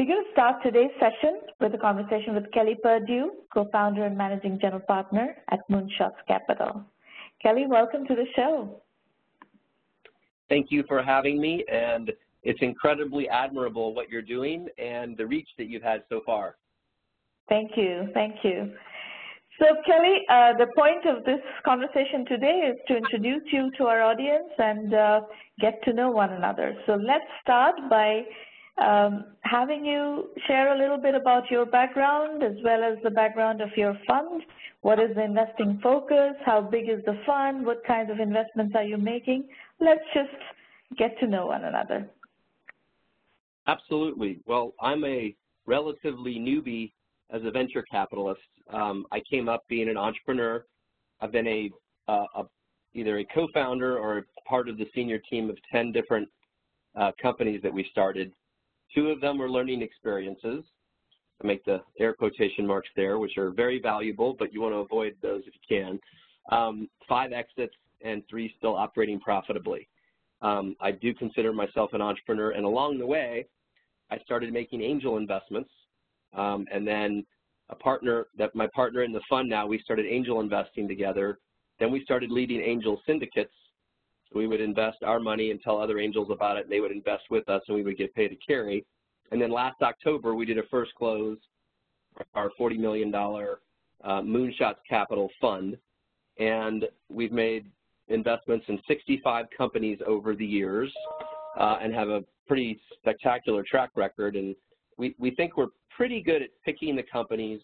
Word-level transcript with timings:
We're 0.00 0.06
going 0.06 0.24
to 0.24 0.32
start 0.32 0.62
today's 0.62 0.92
session 0.98 1.40
with 1.60 1.74
a 1.74 1.76
conversation 1.76 2.34
with 2.34 2.50
Kelly 2.52 2.74
Perdew, 2.82 3.26
co-founder 3.52 4.06
and 4.06 4.16
managing 4.16 4.58
general 4.58 4.80
partner 4.80 5.36
at 5.50 5.60
Moonshots 5.70 6.16
Capital. 6.26 6.82
Kelly, 7.42 7.66
welcome 7.68 8.06
to 8.06 8.14
the 8.14 8.24
show. 8.34 8.80
Thank 10.48 10.68
you 10.70 10.84
for 10.88 11.02
having 11.02 11.38
me, 11.38 11.66
and 11.70 12.10
it's 12.44 12.60
incredibly 12.62 13.28
admirable 13.28 13.92
what 13.94 14.08
you're 14.08 14.22
doing 14.22 14.68
and 14.78 15.18
the 15.18 15.26
reach 15.26 15.48
that 15.58 15.66
you've 15.66 15.82
had 15.82 16.02
so 16.08 16.22
far. 16.24 16.56
Thank 17.50 17.72
you, 17.76 18.08
thank 18.14 18.36
you. 18.42 18.72
So 19.58 19.66
Kelly, 19.84 20.20
uh, 20.30 20.54
the 20.56 20.68
point 20.74 21.04
of 21.04 21.26
this 21.26 21.40
conversation 21.62 22.24
today 22.24 22.72
is 22.72 22.78
to 22.88 22.96
introduce 22.96 23.42
you 23.52 23.70
to 23.76 23.84
our 23.84 24.00
audience 24.00 24.48
and 24.56 24.94
uh, 24.94 25.20
get 25.60 25.74
to 25.84 25.92
know 25.92 26.10
one 26.10 26.32
another. 26.32 26.74
So 26.86 26.94
let's 26.94 27.26
start 27.42 27.74
by 27.90 28.22
um, 28.80 29.24
having 29.42 29.84
you 29.84 30.30
share 30.46 30.74
a 30.74 30.78
little 30.78 30.98
bit 30.98 31.14
about 31.14 31.50
your 31.50 31.66
background 31.66 32.42
as 32.42 32.56
well 32.64 32.82
as 32.82 32.98
the 33.02 33.10
background 33.10 33.60
of 33.60 33.68
your 33.76 33.96
fund. 34.06 34.42
What 34.82 34.98
is 34.98 35.14
the 35.14 35.24
investing 35.24 35.78
focus? 35.82 36.34
How 36.44 36.62
big 36.62 36.88
is 36.88 37.04
the 37.04 37.20
fund? 37.26 37.66
What 37.66 37.84
kinds 37.86 38.10
of 38.10 38.18
investments 38.18 38.74
are 38.74 38.84
you 38.84 38.96
making? 38.96 39.44
Let's 39.80 40.04
just 40.14 40.30
get 40.98 41.18
to 41.20 41.26
know 41.26 41.46
one 41.46 41.64
another. 41.64 42.08
Absolutely. 43.66 44.40
Well, 44.46 44.72
I'm 44.80 45.04
a 45.04 45.34
relatively 45.66 46.36
newbie 46.38 46.92
as 47.30 47.42
a 47.44 47.50
venture 47.50 47.82
capitalist. 47.82 48.40
Um, 48.72 49.06
I 49.12 49.20
came 49.30 49.48
up 49.48 49.64
being 49.68 49.88
an 49.88 49.96
entrepreneur. 49.96 50.64
I've 51.20 51.32
been 51.32 51.46
a, 51.46 51.70
uh, 52.08 52.24
a 52.36 52.44
either 52.94 53.18
a 53.18 53.24
co-founder 53.26 53.98
or 53.98 54.26
part 54.48 54.68
of 54.68 54.76
the 54.76 54.86
senior 54.94 55.18
team 55.30 55.48
of 55.48 55.56
10 55.70 55.92
different 55.92 56.28
uh, 56.98 57.12
companies 57.22 57.60
that 57.62 57.72
we 57.72 57.86
started. 57.90 58.32
Two 58.94 59.10
of 59.10 59.20
them 59.20 59.38
were 59.38 59.50
learning 59.50 59.82
experiences. 59.82 60.64
I 61.42 61.46
make 61.46 61.64
the 61.64 61.82
air 61.98 62.12
quotation 62.12 62.66
marks 62.66 62.88
there, 62.96 63.18
which 63.18 63.38
are 63.38 63.50
very 63.50 63.80
valuable, 63.80 64.34
but 64.38 64.52
you 64.52 64.60
want 64.60 64.74
to 64.74 64.78
avoid 64.78 65.16
those 65.22 65.42
if 65.46 65.54
you 65.54 65.76
can. 65.76 66.00
Um, 66.50 66.88
five 67.08 67.32
exits 67.32 67.74
and 68.02 68.22
three 68.28 68.52
still 68.58 68.76
operating 68.76 69.20
profitably. 69.20 69.88
Um, 70.42 70.74
I 70.80 70.90
do 70.90 71.14
consider 71.14 71.52
myself 71.52 71.90
an 71.92 72.00
entrepreneur, 72.00 72.50
and 72.52 72.64
along 72.64 72.98
the 72.98 73.06
way, 73.06 73.46
I 74.10 74.18
started 74.18 74.52
making 74.52 74.82
angel 74.82 75.16
investments, 75.16 75.70
um, 76.34 76.66
and 76.72 76.86
then 76.86 77.24
a 77.68 77.76
partner 77.76 78.26
that 78.36 78.54
my 78.54 78.66
partner 78.74 79.02
in 79.04 79.12
the 79.12 79.20
fund 79.28 79.48
now, 79.48 79.66
we 79.66 79.78
started 79.80 80.06
angel 80.06 80.40
investing 80.40 80.88
together. 80.88 81.38
Then 81.78 81.92
we 81.92 82.02
started 82.04 82.30
leading 82.30 82.60
angel 82.60 83.00
syndicates. 83.06 83.52
We 84.32 84.46
would 84.46 84.60
invest 84.60 85.02
our 85.02 85.18
money 85.18 85.50
and 85.50 85.60
tell 85.60 85.80
other 85.80 85.98
angels 85.98 86.28
about 86.30 86.56
it, 86.56 86.64
and 86.64 86.72
they 86.72 86.80
would 86.80 86.92
invest 86.92 87.24
with 87.30 87.48
us, 87.48 87.62
and 87.68 87.76
we 87.76 87.82
would 87.82 87.98
get 87.98 88.14
paid 88.14 88.32
a 88.32 88.36
carry. 88.36 88.84
And 89.32 89.40
then 89.40 89.50
last 89.50 89.82
October, 89.82 90.34
we 90.34 90.46
did 90.46 90.58
a 90.58 90.62
first 90.70 90.94
close, 90.94 91.38
our 92.34 92.50
$40 92.58 92.78
million 92.78 93.14
uh, 93.14 94.20
Moonshots 94.22 94.76
Capital 94.88 95.28
Fund, 95.40 95.76
and 96.38 96.86
we've 97.08 97.32
made 97.32 97.66
investments 98.08 98.66
in 98.68 98.80
65 98.88 99.46
companies 99.56 99.98
over 100.06 100.34
the 100.34 100.46
years 100.46 100.92
uh, 101.58 101.78
and 101.80 101.94
have 101.94 102.08
a 102.08 102.24
pretty 102.46 102.80
spectacular 102.98 103.62
track 103.62 103.90
record. 103.94 104.36
And 104.36 104.54
we, 104.96 105.14
we 105.18 105.30
think 105.32 105.56
we're 105.56 105.68
pretty 105.94 106.22
good 106.22 106.42
at 106.42 106.48
picking 106.64 106.96
the 106.96 107.04
companies, 107.04 107.60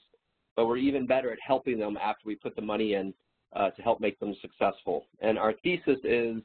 but 0.54 0.66
we're 0.66 0.76
even 0.76 1.06
better 1.06 1.32
at 1.32 1.38
helping 1.44 1.78
them 1.78 1.96
after 1.96 2.22
we 2.26 2.36
put 2.36 2.54
the 2.54 2.62
money 2.62 2.94
in 2.94 3.12
uh, 3.54 3.70
to 3.70 3.82
help 3.82 4.00
make 4.00 4.18
them 4.20 4.34
successful. 4.40 5.06
And 5.20 5.38
our 5.38 5.54
thesis 5.64 5.98
is 6.04 6.42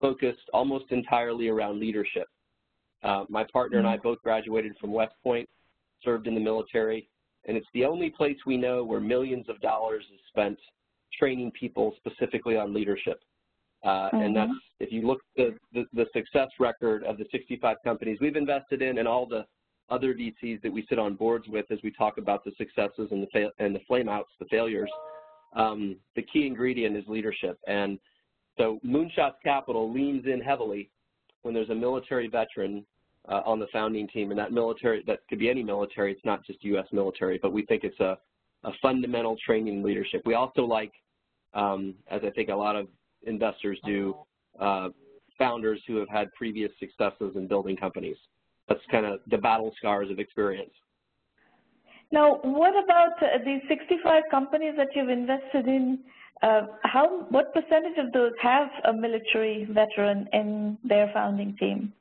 focused 0.00 0.48
almost 0.52 0.86
entirely 0.90 1.48
around 1.48 1.80
leadership. 1.80 2.28
Uh, 3.02 3.24
my 3.28 3.44
partner 3.52 3.78
and 3.78 3.86
I 3.86 3.96
both 3.96 4.20
graduated 4.22 4.76
from 4.80 4.92
West 4.92 5.14
Point, 5.22 5.48
served 6.02 6.26
in 6.26 6.34
the 6.34 6.40
military, 6.40 7.08
and 7.46 7.56
it's 7.56 7.66
the 7.74 7.84
only 7.84 8.10
place 8.10 8.36
we 8.46 8.56
know 8.56 8.84
where 8.84 9.00
millions 9.00 9.48
of 9.48 9.60
dollars 9.60 10.04
is 10.12 10.20
spent 10.28 10.58
training 11.16 11.52
people 11.58 11.94
specifically 11.96 12.56
on 12.56 12.74
leadership. 12.74 13.20
Uh, 13.84 13.88
mm 13.88 14.10
-hmm. 14.10 14.24
And 14.24 14.36
that's, 14.36 14.50
mm-hmm. 14.50 14.84
if 14.84 14.92
you 14.92 15.02
look 15.06 15.20
at 15.38 15.54
the, 15.72 15.86
the, 15.92 16.06
success 16.12 16.50
record 16.58 17.04
of 17.04 17.16
the 17.16 17.26
65 17.30 17.76
companies 17.84 18.18
we've 18.20 18.40
invested 18.44 18.82
in 18.82 18.98
and 18.98 19.08
all 19.08 19.26
the 19.26 19.46
other 19.88 20.14
VCs 20.14 20.60
that 20.62 20.72
we 20.72 20.82
sit 20.88 20.98
on 20.98 21.14
boards 21.14 21.46
with 21.48 21.70
as 21.70 21.80
we 21.82 21.90
talk 21.90 22.18
about 22.18 22.40
the 22.44 22.52
successes 22.62 23.08
and 23.12 23.20
the, 23.22 23.52
and 23.58 23.74
the 23.74 23.84
flameouts, 23.88 24.32
the 24.38 24.48
failures, 24.56 24.90
um, 25.54 25.96
the 26.14 26.22
key 26.22 26.46
ingredient 26.46 26.96
is 26.96 27.06
leadership. 27.06 27.56
And 27.66 27.98
so 28.58 28.78
Moonshots 28.84 29.36
Capital 29.42 29.92
leans 29.92 30.26
in 30.26 30.40
heavily 30.40 30.90
when 31.42 31.54
there's 31.54 31.70
a 31.70 31.74
military 31.74 32.28
veteran 32.28 32.84
uh, 33.28 33.42
on 33.44 33.58
the 33.58 33.66
founding 33.72 34.08
team, 34.08 34.30
and 34.30 34.38
that 34.38 34.52
military, 34.52 35.02
that 35.06 35.20
could 35.28 35.38
be 35.38 35.48
any 35.48 35.62
military, 35.62 36.12
it's 36.12 36.24
not 36.24 36.44
just 36.44 36.62
U.S. 36.64 36.86
military, 36.92 37.38
but 37.40 37.52
we 37.52 37.64
think 37.66 37.84
it's 37.84 38.00
a, 38.00 38.18
a 38.64 38.70
fundamental 38.82 39.36
training 39.44 39.78
in 39.78 39.82
leadership. 39.82 40.22
We 40.24 40.34
also 40.34 40.62
like, 40.62 40.92
um, 41.54 41.94
as 42.10 42.22
I 42.24 42.30
think 42.30 42.48
a 42.48 42.54
lot 42.54 42.74
of 42.74 42.88
investors 43.26 43.78
do, 43.84 44.16
uh, 44.58 44.88
founders 45.38 45.80
who 45.86 45.96
have 45.96 46.08
had 46.08 46.32
previous 46.34 46.70
successes 46.80 47.32
in 47.36 47.46
building 47.46 47.76
companies. 47.76 48.16
That's 48.68 48.80
kind 48.90 49.06
of 49.06 49.20
the 49.30 49.38
battle 49.38 49.72
scars 49.78 50.10
of 50.10 50.18
experience. 50.18 50.72
Now, 52.10 52.40
what 52.42 52.72
about 52.82 53.22
uh, 53.22 53.38
these 53.44 53.60
65 53.68 54.22
companies 54.30 54.74
that 54.76 54.88
you've 54.94 55.10
invested 55.10 55.66
in? 55.66 56.00
Uh, 56.42 56.62
how, 56.84 57.26
what 57.30 57.52
percentage 57.52 57.98
of 57.98 58.12
those 58.12 58.32
have 58.40 58.68
a 58.84 58.92
military 58.92 59.66
veteran 59.70 60.28
in 60.32 60.78
their 60.84 61.10
founding 61.12 61.56
team? 61.58 61.92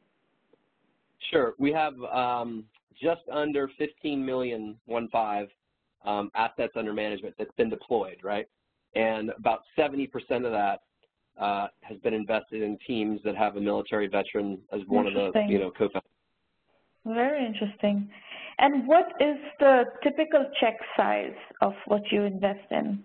Sure. 1.31 1.53
We 1.57 1.71
have 1.71 1.93
um, 2.03 2.65
just 3.01 3.21
under 3.31 3.69
15 3.77 4.23
million, 4.23 4.77
one 4.85 5.09
five, 5.09 5.47
um, 6.05 6.29
assets 6.35 6.73
under 6.75 6.93
management 6.93 7.35
that's 7.37 7.51
been 7.57 7.69
deployed, 7.69 8.17
right? 8.23 8.47
And 8.95 9.31
about 9.37 9.61
70% 9.77 10.07
of 10.45 10.51
that 10.51 10.79
uh, 11.39 11.67
has 11.81 11.97
been 11.99 12.13
invested 12.13 12.61
in 12.61 12.77
teams 12.85 13.19
that 13.23 13.35
have 13.35 13.57
a 13.57 13.61
military 13.61 14.07
veteran 14.07 14.59
as 14.71 14.81
one 14.87 15.07
of 15.07 15.13
the, 15.13 15.31
you 15.47 15.59
know, 15.59 15.71
co-founders. 15.71 16.03
Very 17.05 17.45
interesting. 17.45 18.09
And 18.59 18.87
what 18.87 19.05
is 19.19 19.37
the 19.59 19.83
typical 20.03 20.45
check 20.59 20.77
size 20.95 21.35
of 21.61 21.73
what 21.85 22.01
you 22.11 22.23
invest 22.23 22.71
in? 22.71 23.03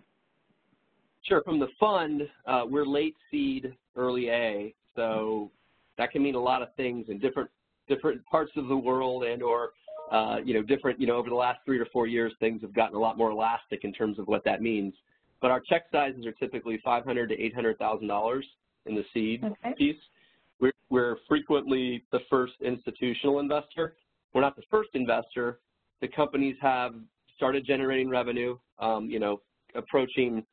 Sure. 1.22 1.42
From 1.42 1.58
the 1.58 1.68
fund, 1.78 2.22
uh, 2.46 2.64
we're 2.68 2.86
late 2.86 3.14
seed, 3.30 3.74
early 3.96 4.28
A, 4.28 4.74
so 4.96 5.50
that 5.98 6.10
can 6.10 6.22
mean 6.22 6.34
a 6.34 6.40
lot 6.40 6.62
of 6.62 6.74
things 6.76 7.06
in 7.08 7.18
different 7.18 7.50
different 7.88 8.24
parts 8.26 8.52
of 8.56 8.68
the 8.68 8.76
world 8.76 9.24
and 9.24 9.42
or 9.42 9.72
uh, 10.12 10.36
you 10.44 10.52
know, 10.52 10.62
different, 10.62 11.00
you 11.00 11.06
know, 11.06 11.16
over 11.16 11.30
the 11.30 11.34
last 11.34 11.60
three 11.64 11.78
or 11.78 11.86
four 11.86 12.06
years, 12.06 12.32
things 12.38 12.60
have 12.60 12.74
gotten 12.74 12.94
a 12.94 12.98
lot 12.98 13.16
more 13.16 13.30
elastic 13.30 13.82
in 13.82 13.92
terms 13.94 14.18
of 14.18 14.28
what 14.28 14.44
that 14.44 14.60
means. 14.60 14.92
But 15.40 15.50
our 15.50 15.60
check 15.60 15.84
sizes 15.90 16.26
are 16.26 16.32
typically 16.32 16.78
500 16.84 17.28
to 17.30 17.36
$800,000 17.36 18.42
in 18.86 18.94
the 18.94 19.04
seed 19.14 19.42
okay. 19.42 19.74
piece. 19.76 19.96
We're, 20.60 20.72
we're 20.90 21.16
frequently 21.26 22.04
the 22.12 22.20
first 22.28 22.52
institutional 22.60 23.40
investor. 23.40 23.94
We're 24.34 24.42
not 24.42 24.54
the 24.54 24.62
first 24.70 24.90
investor. 24.92 25.60
The 26.02 26.08
companies 26.08 26.56
have 26.60 26.92
started 27.34 27.66
generating 27.66 28.10
revenue, 28.10 28.58
um, 28.78 29.08
you 29.08 29.18
know, 29.18 29.40
approaching 29.74 30.44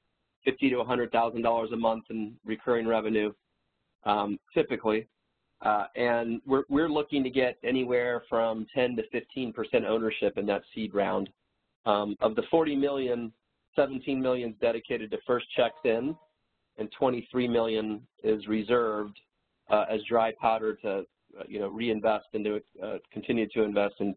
50 0.45 0.69
to 0.69 0.75
$100,000 0.77 1.73
a 1.73 1.75
month 1.75 2.05
in 2.09 2.35
recurring 2.45 2.87
revenue, 2.87 3.31
um, 4.05 4.39
typically. 4.53 5.07
Uh, 5.61 5.85
and 5.95 6.41
we're, 6.45 6.63
we're 6.69 6.89
looking 6.89 7.23
to 7.23 7.29
get 7.29 7.57
anywhere 7.63 8.23
from 8.29 8.65
10 8.73 8.95
to 8.95 9.03
15% 9.13 9.85
ownership 9.85 10.37
in 10.37 10.45
that 10.45 10.61
seed 10.73 10.93
round. 10.93 11.29
Um, 11.85 12.15
of 12.21 12.35
the 12.35 12.43
40 12.49 12.75
million, 12.75 13.33
17 13.75 14.21
million 14.21 14.51
is 14.51 14.55
dedicated 14.61 15.11
to 15.11 15.17
first 15.27 15.45
checks 15.55 15.79
in, 15.83 16.15
and 16.77 16.89
23 16.97 17.47
million 17.47 18.01
is 18.23 18.47
reserved 18.47 19.19
uh, 19.69 19.85
as 19.89 19.99
dry 20.07 20.31
powder 20.39 20.75
to, 20.75 20.89
uh, 20.89 21.43
you 21.47 21.59
know, 21.59 21.67
reinvest 21.67 22.27
and 22.33 22.45
to 22.45 22.61
uh, 22.81 22.97
continue 23.11 23.47
to 23.49 23.63
invest 23.63 23.95
in 23.99 24.15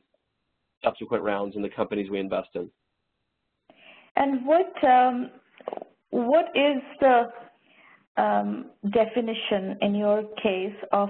subsequent 0.84 1.22
rounds 1.22 1.56
in 1.56 1.62
the 1.62 1.68
companies 1.68 2.10
we 2.10 2.18
invest 2.18 2.48
in. 2.54 2.70
And 4.16 4.46
what 4.46 4.72
um, 4.84 5.30
what 6.12 6.46
is 6.54 6.82
the 7.00 7.32
um, 8.22 8.66
definition 8.90 9.78
in 9.80 9.94
your 9.94 10.22
case 10.42 10.76
of 10.92 11.08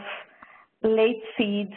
late 0.83 1.23
seeds, 1.37 1.75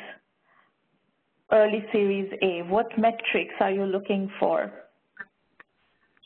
early 1.52 1.84
series 1.92 2.32
A? 2.44 2.62
What 2.70 2.88
metrics 2.98 3.56
are 3.60 3.72
you 3.72 3.84
looking 3.84 4.32
for? 4.40 4.72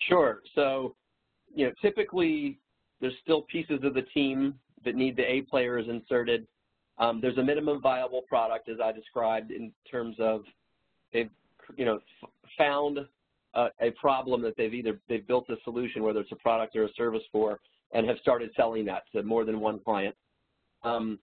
Sure. 0.10 0.42
So, 0.56 0.96
you 1.56 1.68
know, 1.68 1.72
typically 1.82 2.60
there's 3.00 3.16
still 3.24 3.44
pieces 3.44 3.80
of 3.84 3.94
the 3.94 4.04
team 4.14 4.56
that 4.84 4.96
need 4.96 5.16
the 5.16 5.24
A 5.24 5.42
players 5.44 5.86
inserted. 5.90 6.46
Um, 6.98 7.22
there's 7.22 7.38
a 7.38 7.44
minimum 7.44 7.82
viable 7.82 8.24
product, 8.24 8.68
as 8.68 8.78
I 8.84 8.92
described, 8.92 9.52
in 9.52 9.72
terms 9.90 10.18
of 10.20 10.44
they've, 11.14 11.30
you 11.78 11.86
know, 11.86 12.02
found 12.58 13.00
a, 13.54 13.92
problem 14.00 14.42
that 14.42 14.56
they've 14.58 14.74
either 14.74 15.00
they've 15.08 15.28
built 15.28 15.50
a 15.50 15.56
solution, 15.64 16.04
whether 16.04 16.20
it's 16.20 16.32
a 16.32 16.36
product 16.36 16.76
or 16.76 16.86
a 16.86 16.94
service 16.94 17.24
for, 17.32 17.60
and 17.94 18.08
have 18.08 18.18
started 18.22 18.52
selling 18.56 18.86
that 18.86 19.04
to 19.14 19.24
more 19.24 19.46
than 19.46 19.60
one 19.60 19.80
client. 19.80 20.16
Um, 20.84 21.20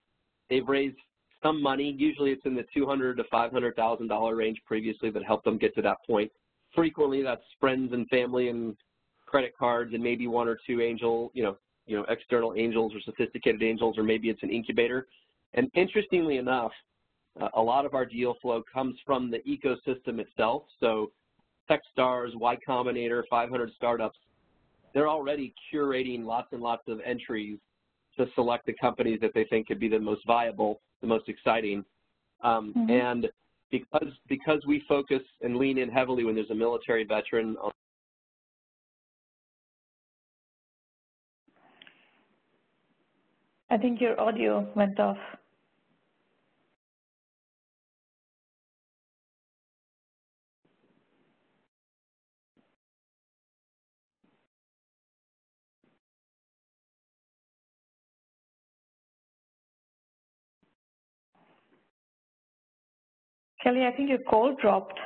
they've 0.49 0.67
raised 0.67 0.97
some 1.43 1.61
money. 1.61 1.95
Usually 1.97 2.31
it's 2.31 2.45
in 2.45 2.55
the 2.55 2.65
200 2.73 3.17
to 3.17 3.23
$500,000 3.23 4.37
range 4.37 4.61
previously 4.65 5.09
that 5.11 5.23
helped 5.23 5.45
them 5.45 5.57
get 5.57 5.73
to 5.75 5.81
that 5.83 5.97
point. 6.05 6.31
Frequently 6.75 7.21
that's 7.23 7.43
friends 7.59 7.93
and 7.93 8.07
family 8.09 8.49
and 8.49 8.75
credit 9.25 9.53
cards 9.57 9.93
and 9.93 10.03
maybe 10.03 10.27
one 10.27 10.47
or 10.47 10.57
two 10.65 10.81
angel, 10.81 11.31
you 11.33 11.43
know, 11.43 11.57
you 11.85 11.95
know, 11.95 12.05
external 12.09 12.53
angels 12.57 12.93
or 12.93 12.99
sophisticated 13.01 13.63
angels, 13.63 13.97
or 13.97 14.03
maybe 14.03 14.29
it's 14.29 14.43
an 14.43 14.49
incubator. 14.49 15.07
And 15.53 15.71
interestingly 15.73 16.37
enough, 16.37 16.71
uh, 17.39 17.47
a 17.53 17.61
lot 17.61 17.85
of 17.85 17.93
our 17.93 18.05
deal 18.05 18.35
flow 18.41 18.61
comes 18.71 18.97
from 19.05 19.31
the 19.31 19.39
ecosystem 19.39 20.19
itself. 20.19 20.63
So 20.81 21.11
Techstars, 21.69 22.35
Y 22.35 22.57
Combinator, 22.67 23.23
500 23.29 23.71
startups, 23.75 24.17
they're 24.93 25.09
already 25.09 25.53
curating 25.71 26.25
lots 26.25 26.47
and 26.53 26.61
lots 26.61 26.83
of 26.87 26.99
entries 27.05 27.59
to 28.17 28.25
select 28.35 28.65
the 28.65 28.73
companies 28.73 29.19
that 29.21 29.31
they 29.33 29.43
think 29.45 29.67
could 29.67 29.79
be 29.79 29.87
the 29.87 29.99
most 29.99 30.25
viable, 30.25 30.81
the 31.01 31.07
most 31.07 31.29
exciting. 31.29 31.85
Um, 32.41 32.73
mm 32.73 32.87
-hmm. 32.87 33.11
And 33.11 33.29
because 33.69 34.11
because 34.27 34.65
we 34.65 34.79
focus 34.87 35.23
and 35.41 35.57
lean 35.57 35.77
in 35.77 35.89
heavily 35.89 36.23
when 36.23 36.35
there's 36.35 36.51
a 36.51 36.55
military 36.55 37.03
veteran 37.03 37.57
I 43.69 43.77
think 43.77 43.99
your 43.99 44.19
audio 44.19 44.65
went 44.75 44.99
off. 44.99 45.17
Kelly, 63.63 63.85
I 63.85 63.91
think 63.95 64.09
your 64.09 64.19
call 64.19 64.55
dropped. 64.61 64.99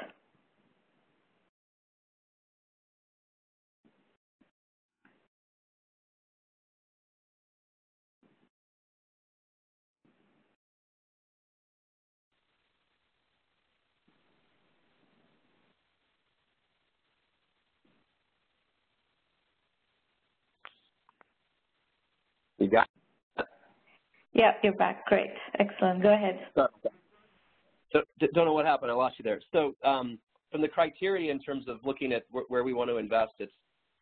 You 22.60 22.70
got 22.70 22.88
it? 23.38 23.46
Yeah, 24.34 24.52
you're 24.64 24.74
back. 24.74 25.06
Great. 25.08 25.32
Excellent. 25.60 26.04
Go 26.04 26.14
ahead. 26.14 26.40
So, 27.94 28.02
don't 28.34 28.46
know 28.46 28.54
what 28.54 28.66
happened. 28.66 28.92
I 28.92 28.94
lost 28.94 29.16
you 29.20 29.24
there. 29.24 29.42
So 29.52 29.76
um, 29.84 30.18
from 30.52 30.62
the 30.62 30.68
criteria 30.68 31.32
in 31.32 31.40
terms 31.40 31.66
of 31.68 31.80
looking 31.84 32.14
at 32.14 32.24
wh 32.32 32.50
where 32.50 32.64
we 32.64 32.74
want 32.74 32.90
to 32.90 32.98
invest, 32.98 33.34
it's, 33.40 33.52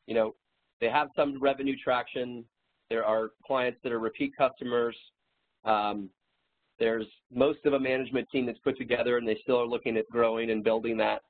you 0.06 0.14
know, 0.14 0.36
they 0.82 0.90
have 0.90 1.10
some 1.16 1.42
revenue 1.42 1.76
traction. 1.82 2.46
There 2.90 3.04
are 3.04 3.32
clients 3.46 3.80
that 3.84 3.92
are 3.92 4.00
repeat 4.00 4.36
customers. 4.36 4.96
Um, 5.66 6.10
there's 6.80 7.06
most 7.34 7.60
of 7.66 7.74
a 7.74 7.80
management 7.80 8.30
team 8.30 8.46
that's 8.46 8.60
put 8.60 8.78
together 8.78 9.18
and 9.18 9.28
they 9.28 9.38
still 9.44 9.60
are 9.60 9.68
looking 9.68 9.98
at 9.98 10.10
growing 10.10 10.52
and 10.52 10.64
building 10.64 10.98
that. 10.98 11.22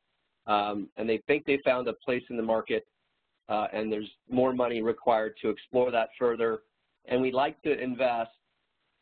Um, 0.47 0.89
and 0.97 1.09
they 1.09 1.21
think 1.27 1.45
they 1.45 1.59
found 1.65 1.88
a 1.88 1.94
place 1.94 2.23
in 2.29 2.38
the 2.38 2.44
market 2.44 2.85
uh, 3.50 3.67
and 3.73 3.91
there's 3.91 4.09
more 4.29 4.53
money 4.53 4.81
required 4.81 5.33
to 5.41 5.50
explore 5.50 5.91
that 5.91 6.09
further 6.17 6.61
and 7.06 7.21
we 7.21 7.31
like 7.31 7.61
to 7.63 7.77
invest 7.81 8.31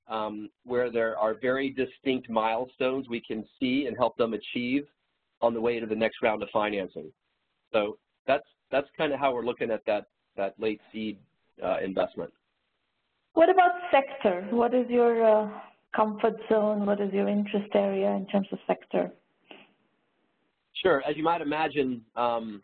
um, 0.10 0.50
where 0.64 0.92
there 0.92 1.18
are 1.18 1.36
very 1.42 1.70
distinct 1.70 2.30
milestones 2.30 3.08
we 3.10 3.22
can 3.22 3.46
see 3.60 3.86
and 3.88 3.98
help 3.98 4.18
them 4.18 4.34
achieve 4.34 4.86
on 5.42 5.54
the 5.54 5.62
way 5.62 5.80
to 5.80 5.86
the 5.86 5.96
next 5.96 6.22
round 6.22 6.42
of 6.42 6.50
financing. 6.52 7.12
So 7.74 7.98
that's 8.26 8.46
that's 8.72 8.88
kind 8.98 9.14
of 9.14 9.20
how 9.20 9.34
we're 9.34 9.46
looking 9.46 9.72
at 9.72 9.86
that 9.86 10.06
that 10.36 10.56
late 10.58 10.82
seed 10.92 11.18
uh, 11.64 11.78
investment. 11.84 12.32
What 13.34 13.50
about 13.50 13.72
sector? 13.92 14.48
What 14.52 14.74
is 14.74 14.90
your 14.90 15.24
uh, 15.26 15.50
comfort 15.96 16.36
zone? 16.50 16.86
What 16.86 17.00
is 17.02 17.14
your 17.14 17.28
interest 17.28 17.70
area 17.76 18.12
in 18.12 18.26
terms 18.28 18.48
of 18.52 18.60
sector? 18.66 19.12
Sure. 20.82 21.04
As 21.08 21.16
you 21.18 21.24
might 21.24 21.42
imagine, 21.42 22.02
um, 22.16 22.62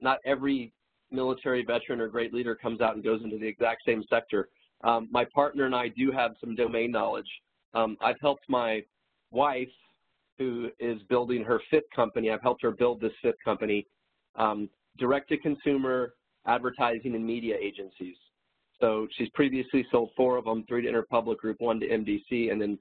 not 0.00 0.18
every 0.24 0.72
military 1.10 1.64
veteran 1.64 2.00
or 2.00 2.08
great 2.08 2.34
leader 2.34 2.54
comes 2.54 2.80
out 2.80 2.94
and 2.94 3.04
goes 3.04 3.22
into 3.22 3.38
the 3.38 3.46
exact 3.46 3.82
same 3.86 4.04
sector. 4.10 4.48
Um, 4.84 5.08
my 5.10 5.24
partner 5.34 5.64
and 5.64 5.74
I 5.74 5.88
do 5.88 6.10
have 6.12 6.32
some 6.40 6.54
domain 6.54 6.90
knowledge. 6.90 7.28
Um, 7.74 7.96
I've 8.00 8.20
helped 8.20 8.44
my 8.48 8.82
wife, 9.30 9.68
who 10.38 10.70
is 10.78 11.00
building 11.08 11.42
her 11.44 11.60
fifth 11.70 11.90
company, 11.94 12.30
I've 12.30 12.42
helped 12.42 12.62
her 12.62 12.70
build 12.70 13.00
this 13.00 13.12
fifth 13.22 13.42
company, 13.44 13.86
um, 14.36 14.68
direct-to-consumer 14.98 16.14
advertising 16.46 17.14
and 17.14 17.26
media 17.26 17.56
agencies. 17.60 18.16
So 18.80 19.08
she's 19.16 19.28
previously 19.30 19.86
sold 19.90 20.10
four 20.16 20.36
of 20.36 20.44
them, 20.44 20.64
three 20.68 20.82
to 20.82 20.88
Interpublic 20.88 21.38
Group, 21.38 21.60
one 21.60 21.80
to 21.80 21.88
MDC, 21.88 22.52
and 22.52 22.60
then 22.60 22.78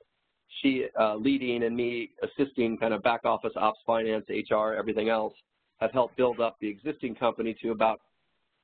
she 0.62 0.86
uh, 1.00 1.16
leading 1.16 1.64
and 1.64 1.76
me 1.76 2.12
assisting 2.24 2.78
kind 2.78 2.94
of 2.94 3.02
back 3.04 3.26
office 3.26 3.54
ops, 3.56 3.80
finance, 3.86 4.26
HR, 4.30 4.74
everything 4.74 5.10
else, 5.10 5.34
have 5.80 5.92
helped 5.92 6.16
build 6.18 6.40
up 6.40 6.58
the 6.60 6.68
existing 6.68 7.16
company 7.16 7.56
to 7.62 7.72
about 7.72 8.02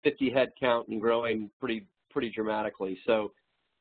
50 0.03 0.31
head 0.31 0.51
count 0.59 0.87
and 0.87 1.01
growing 1.01 1.49
pretty 1.59 1.85
pretty 2.11 2.29
dramatically. 2.29 2.97
So 3.05 3.31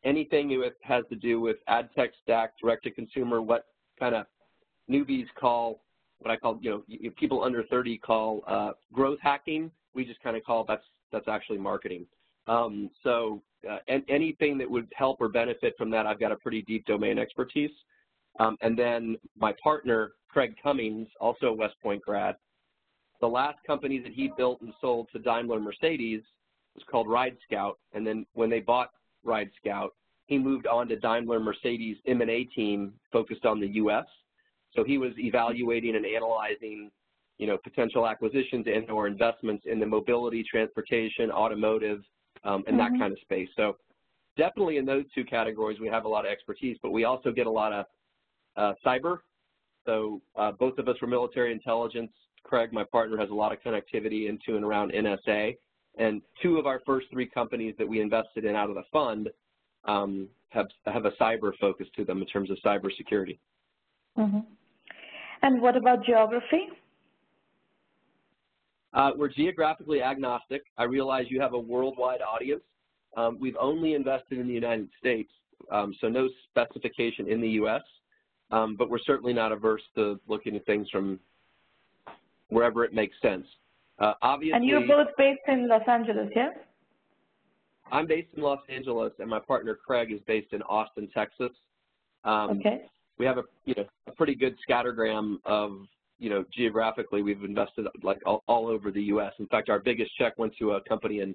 anything 0.04 0.48
that 0.48 0.74
has 0.82 1.04
to 1.10 1.16
do 1.16 1.40
with 1.40 1.56
ad 1.68 1.90
tech 1.94 2.10
stack, 2.22 2.54
direct 2.60 2.84
to 2.84 2.90
consumer, 2.90 3.42
what 3.42 3.66
kind 3.98 4.14
of 4.14 4.26
newbies 4.90 5.26
call, 5.38 5.82
what 6.18 6.30
I 6.30 6.36
call, 6.36 6.58
you 6.60 6.70
know, 6.70 7.10
people 7.18 7.42
under 7.42 7.64
30 7.64 7.98
call 7.98 8.42
uh, 8.46 8.72
growth 8.92 9.18
hacking, 9.22 9.70
we 9.94 10.04
just 10.04 10.22
kind 10.22 10.36
of 10.36 10.44
call 10.44 10.64
that's 10.66 10.84
that's 11.12 11.28
actually 11.28 11.58
marketing. 11.58 12.06
Um, 12.46 12.90
so 13.02 13.42
uh, 13.68 13.78
and 13.88 14.02
anything 14.08 14.56
that 14.58 14.70
would 14.70 14.88
help 14.94 15.20
or 15.20 15.28
benefit 15.28 15.74
from 15.76 15.90
that, 15.90 16.06
I've 16.06 16.20
got 16.20 16.32
a 16.32 16.36
pretty 16.36 16.62
deep 16.62 16.86
domain 16.86 17.18
expertise. 17.18 17.70
Um, 18.38 18.56
and 18.62 18.78
then 18.78 19.16
my 19.36 19.54
partner, 19.62 20.12
Craig 20.28 20.54
Cummings, 20.62 21.08
also 21.20 21.46
a 21.46 21.52
West 21.52 21.74
Point 21.82 22.02
grad, 22.02 22.36
the 23.20 23.26
last 23.26 23.58
company 23.66 23.98
that 23.98 24.12
he 24.12 24.32
built 24.36 24.60
and 24.62 24.72
sold 24.80 25.08
to 25.12 25.18
Daimler 25.18 25.60
Mercedes 25.60 26.22
was 26.74 26.84
called 26.90 27.08
Ride 27.08 27.36
Scout, 27.44 27.78
and 27.92 28.06
then 28.06 28.26
when 28.34 28.50
they 28.50 28.60
bought 28.60 28.90
Ride 29.24 29.50
Scout, 29.60 29.94
he 30.26 30.38
moved 30.38 30.66
on 30.66 30.88
to 30.88 30.96
Daimler 30.96 31.40
Mercedes 31.40 31.96
M&A 32.06 32.44
team 32.44 32.92
focused 33.12 33.44
on 33.44 33.60
the 33.60 33.66
U.S. 33.66 34.06
So 34.74 34.84
he 34.84 34.96
was 34.96 35.12
evaluating 35.18 35.96
and 35.96 36.06
analyzing, 36.06 36.90
you 37.38 37.46
know, 37.48 37.58
potential 37.58 38.06
acquisitions 38.06 38.66
and 38.72 38.88
or 38.90 39.08
investments 39.08 39.64
in 39.66 39.80
the 39.80 39.86
mobility, 39.86 40.44
transportation, 40.48 41.30
automotive, 41.32 42.02
um, 42.44 42.62
and 42.66 42.66
mm 42.66 42.72
-hmm. 42.72 42.78
that 42.78 42.90
mm-hmm. 42.92 43.00
kind 43.00 43.12
of 43.12 43.18
space. 43.18 43.50
So 43.56 43.76
definitely 44.36 44.76
in 44.76 44.86
those 44.86 45.04
two 45.14 45.24
categories, 45.24 45.78
we 45.80 45.88
have 45.88 46.04
a 46.04 46.08
lot 46.08 46.24
of 46.24 46.30
expertise, 46.30 46.78
but 46.82 46.90
we 46.92 47.04
also 47.04 47.32
get 47.32 47.46
a 47.46 47.50
lot 47.62 47.72
of 47.72 47.86
uh, 48.56 48.74
cyber. 48.84 49.18
So 49.86 50.20
uh, 50.36 50.52
both 50.52 50.78
of 50.78 50.88
us 50.88 50.96
were 51.00 51.08
military 51.08 51.52
intelligence. 51.52 52.12
Craig, 52.42 52.72
my 52.72 52.84
partner, 52.84 53.16
has 53.18 53.30
a 53.30 53.34
lot 53.34 53.52
of 53.52 53.58
connectivity 53.60 54.28
into 54.28 54.56
and 54.56 54.64
around 54.64 54.92
NSA. 54.92 55.56
And 56.00 56.22
two 56.42 56.56
of 56.56 56.66
our 56.66 56.80
first 56.86 57.08
three 57.12 57.26
companies 57.26 57.74
that 57.78 57.86
we 57.86 58.00
invested 58.00 58.46
in 58.46 58.56
out 58.56 58.70
of 58.70 58.74
the 58.74 58.84
fund 58.90 59.28
um, 59.84 60.28
have, 60.48 60.66
have 60.86 61.04
a 61.04 61.10
cyber 61.12 61.52
focus 61.60 61.86
to 61.94 62.04
them 62.06 62.22
in 62.22 62.26
terms 62.26 62.50
of 62.50 62.56
cybersecurity. 62.64 63.38
Mm 64.16 64.30
-hmm. 64.32 64.44
And 65.42 65.60
what 65.60 65.76
about 65.76 66.04
geography? 66.06 66.68
Uh, 68.92 69.10
we're 69.16 69.32
geographically 69.32 70.02
agnostic. 70.02 70.62
I 70.76 70.84
realize 70.84 71.30
you 71.30 71.40
have 71.40 71.54
a 71.54 71.58
worldwide 71.58 72.22
audience. 72.22 72.64
Um, 73.16 73.38
we've 73.40 73.60
only 73.60 73.94
invested 73.94 74.38
in 74.38 74.46
the 74.46 74.54
United 74.54 74.88
States, 74.98 75.32
um, 75.70 75.94
so 76.00 76.08
no 76.08 76.28
specification 76.50 77.28
in 77.28 77.40
the 77.40 77.52
U.S., 77.62 77.82
um, 78.50 78.76
but 78.76 78.88
we're 78.90 79.04
certainly 79.06 79.32
not 79.32 79.52
averse 79.52 79.82
to 79.94 80.20
looking 80.26 80.56
at 80.56 80.64
things 80.64 80.88
from 80.90 81.20
wherever 82.48 82.84
it 82.84 82.92
makes 82.92 83.16
sense. 83.20 83.46
Uh, 84.00 84.14
obviously, 84.22 84.56
and 84.56 84.64
you're 84.64 84.86
both 84.86 85.08
based 85.18 85.42
in 85.46 85.68
Los 85.68 85.82
Angeles, 85.86 86.30
yeah? 86.34 86.50
I'm 87.92 88.06
based 88.06 88.28
in 88.34 88.42
Los 88.42 88.60
Angeles, 88.68 89.12
and 89.18 89.28
my 89.28 89.38
partner 89.40 89.74
Craig 89.74 90.10
is 90.10 90.20
based 90.26 90.52
in 90.52 90.62
Austin, 90.62 91.08
Texas. 91.12 91.50
Um, 92.24 92.58
okay. 92.58 92.82
We 93.18 93.26
have 93.26 93.36
a 93.36 93.42
you 93.66 93.74
know 93.76 93.84
a 94.06 94.12
pretty 94.12 94.34
good 94.34 94.56
scattergram 94.68 95.36
of 95.44 95.72
you 96.18 96.30
know 96.30 96.44
geographically 96.56 97.22
we've 97.22 97.44
invested 97.44 97.86
like 98.02 98.18
all, 98.24 98.42
all 98.46 98.68
over 98.68 98.90
the 98.90 99.02
U.S. 99.04 99.32
In 99.38 99.46
fact, 99.48 99.68
our 99.68 99.78
biggest 99.78 100.10
check 100.16 100.38
went 100.38 100.54
to 100.58 100.72
a 100.72 100.80
company 100.82 101.20
in 101.20 101.34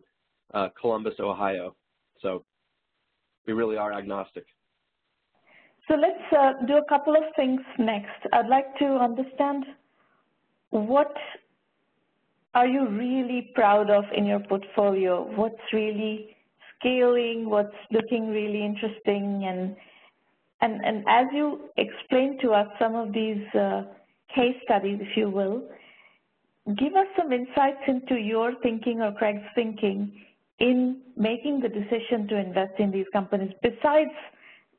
uh, 0.53 0.69
Columbus, 0.79 1.13
Ohio. 1.19 1.75
So 2.22 2.43
we 3.45 3.53
really 3.53 3.77
are 3.77 3.93
agnostic. 3.93 4.45
So 5.88 5.95
let's 5.95 6.34
uh, 6.36 6.65
do 6.65 6.77
a 6.77 6.86
couple 6.89 7.15
of 7.15 7.24
things 7.36 7.62
next. 7.77 8.25
I'd 8.34 8.48
like 8.48 8.75
to 8.79 8.86
understand 8.86 9.65
what 10.72 11.13
are 12.55 12.67
you 12.67 12.88
really 12.88 13.51
proud 13.53 13.89
of 13.89 14.05
in 14.15 14.25
your 14.25 14.39
portfolio? 14.39 15.29
What's 15.35 15.62
really 15.74 16.35
scaling? 16.79 17.50
What's 17.50 17.75
looking 17.91 18.29
really 18.29 18.65
interesting? 18.65 19.43
And 19.45 19.75
and, 20.62 20.83
and 20.85 21.03
as 21.07 21.27
you 21.33 21.69
explain 21.77 22.39
to 22.41 22.51
us 22.53 22.67
some 22.79 22.95
of 22.95 23.13
these 23.13 23.43
uh, 23.53 23.83
case 24.33 24.55
studies, 24.63 25.00
if 25.01 25.17
you 25.17 25.29
will, 25.29 25.63
give 26.77 26.95
us 26.95 27.07
some 27.17 27.31
insights 27.33 27.81
into 27.88 28.15
your 28.15 28.53
thinking 28.63 29.01
or 29.01 29.12
Craig's 29.12 29.43
thinking 29.53 30.12
in 30.59 31.01
making 31.17 31.59
the 31.59 31.67
decision 31.67 32.27
to 32.29 32.38
invest 32.38 32.79
in 32.79 32.89
these 32.89 33.05
companies. 33.12 33.51
Besides 33.62 34.12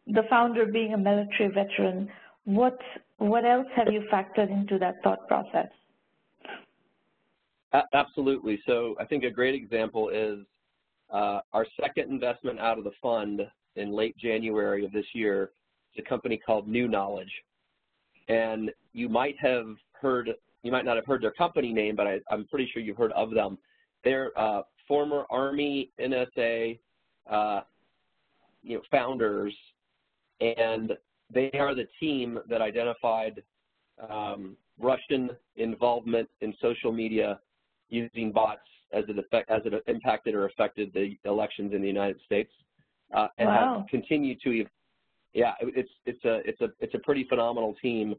the 0.07 0.23
founder 0.31 0.65
being 0.67 0.95
a 0.95 0.99
military 0.99 1.51
veteran, 1.53 2.09
what, 2.45 2.79
what 3.19 3.45
else 3.45 3.67
have 3.77 3.93
you 3.93 4.03
factored 4.13 4.51
into 4.51 4.79
that 4.79 4.95
thought 5.05 5.29
process? 5.29 5.69
Absolutely. 7.93 8.61
So 8.67 8.95
I 9.01 9.05
think 9.05 9.25
a 9.25 9.31
great 9.31 9.55
example 9.55 10.09
is 10.11 10.41
uh, 11.13 11.41
our 11.53 11.67
second 11.81 12.11
investment 12.11 12.59
out 12.59 12.79
of 12.79 12.85
the 12.85 12.93
fund 13.03 13.43
in 13.77 13.93
late 13.93 14.17
January 14.17 14.85
of 14.85 14.93
this 14.93 15.07
year 15.13 15.51
is 15.95 16.05
a 16.05 16.09
company 16.09 16.37
called 16.37 16.69
New 16.69 16.89
Knowledge. 16.89 17.33
And 18.29 18.71
you 18.93 19.09
might 19.09 19.37
have 19.39 19.67
heard, 19.93 20.31
you 20.63 20.73
might 20.73 20.85
not 20.85 20.97
have 20.97 21.07
heard 21.07 21.23
their 21.23 21.33
company 21.33 21.73
name, 21.73 21.97
but 21.97 22.07
I, 22.07 22.21
am 22.31 22.47
pretty 22.47 22.69
sure 22.73 22.83
you've 22.83 22.97
heard 22.97 23.13
of 23.13 23.31
them. 23.31 23.59
They're 24.05 24.37
uh, 24.39 24.63
former 24.89 25.25
Army, 25.31 25.91
NSA, 26.01 26.79
uh, 27.31 27.61
you 28.63 28.77
know, 28.77 28.83
founders, 28.91 29.55
and 30.41 30.93
they 31.33 31.51
are 31.53 31.75
the 31.75 31.87
team 32.01 32.39
that 32.49 32.61
identified 32.61 33.43
um, 34.11 34.57
Russian 34.79 35.31
involvement 35.57 36.29
in 36.41 36.55
social 36.61 36.93
media 36.93 37.41
using 37.89 38.33
bots 38.33 38.61
as 38.93 39.05
it 39.09 39.19
affect, 39.19 39.51
as 39.51 39.63
it 39.65 39.73
impacted 39.87 40.35
or 40.35 40.47
affected 40.47 40.93
the 40.95 41.17
elections 41.25 41.73
in 41.75 41.81
the 41.81 41.87
United 41.87 42.21
States, 42.25 42.51
uh, 43.15 43.29
and 43.39 43.49
wow. 43.49 43.79
have 43.79 43.89
continued 43.89 44.39
to. 44.45 44.65
Yeah, 45.33 45.53
it's 45.61 45.91
it's 46.07 46.25
a 46.25 46.41
it's 46.49 46.61
a 46.61 46.69
it's 46.81 46.95
a 46.95 46.99
pretty 46.99 47.25
phenomenal 47.29 47.75
team. 47.83 48.15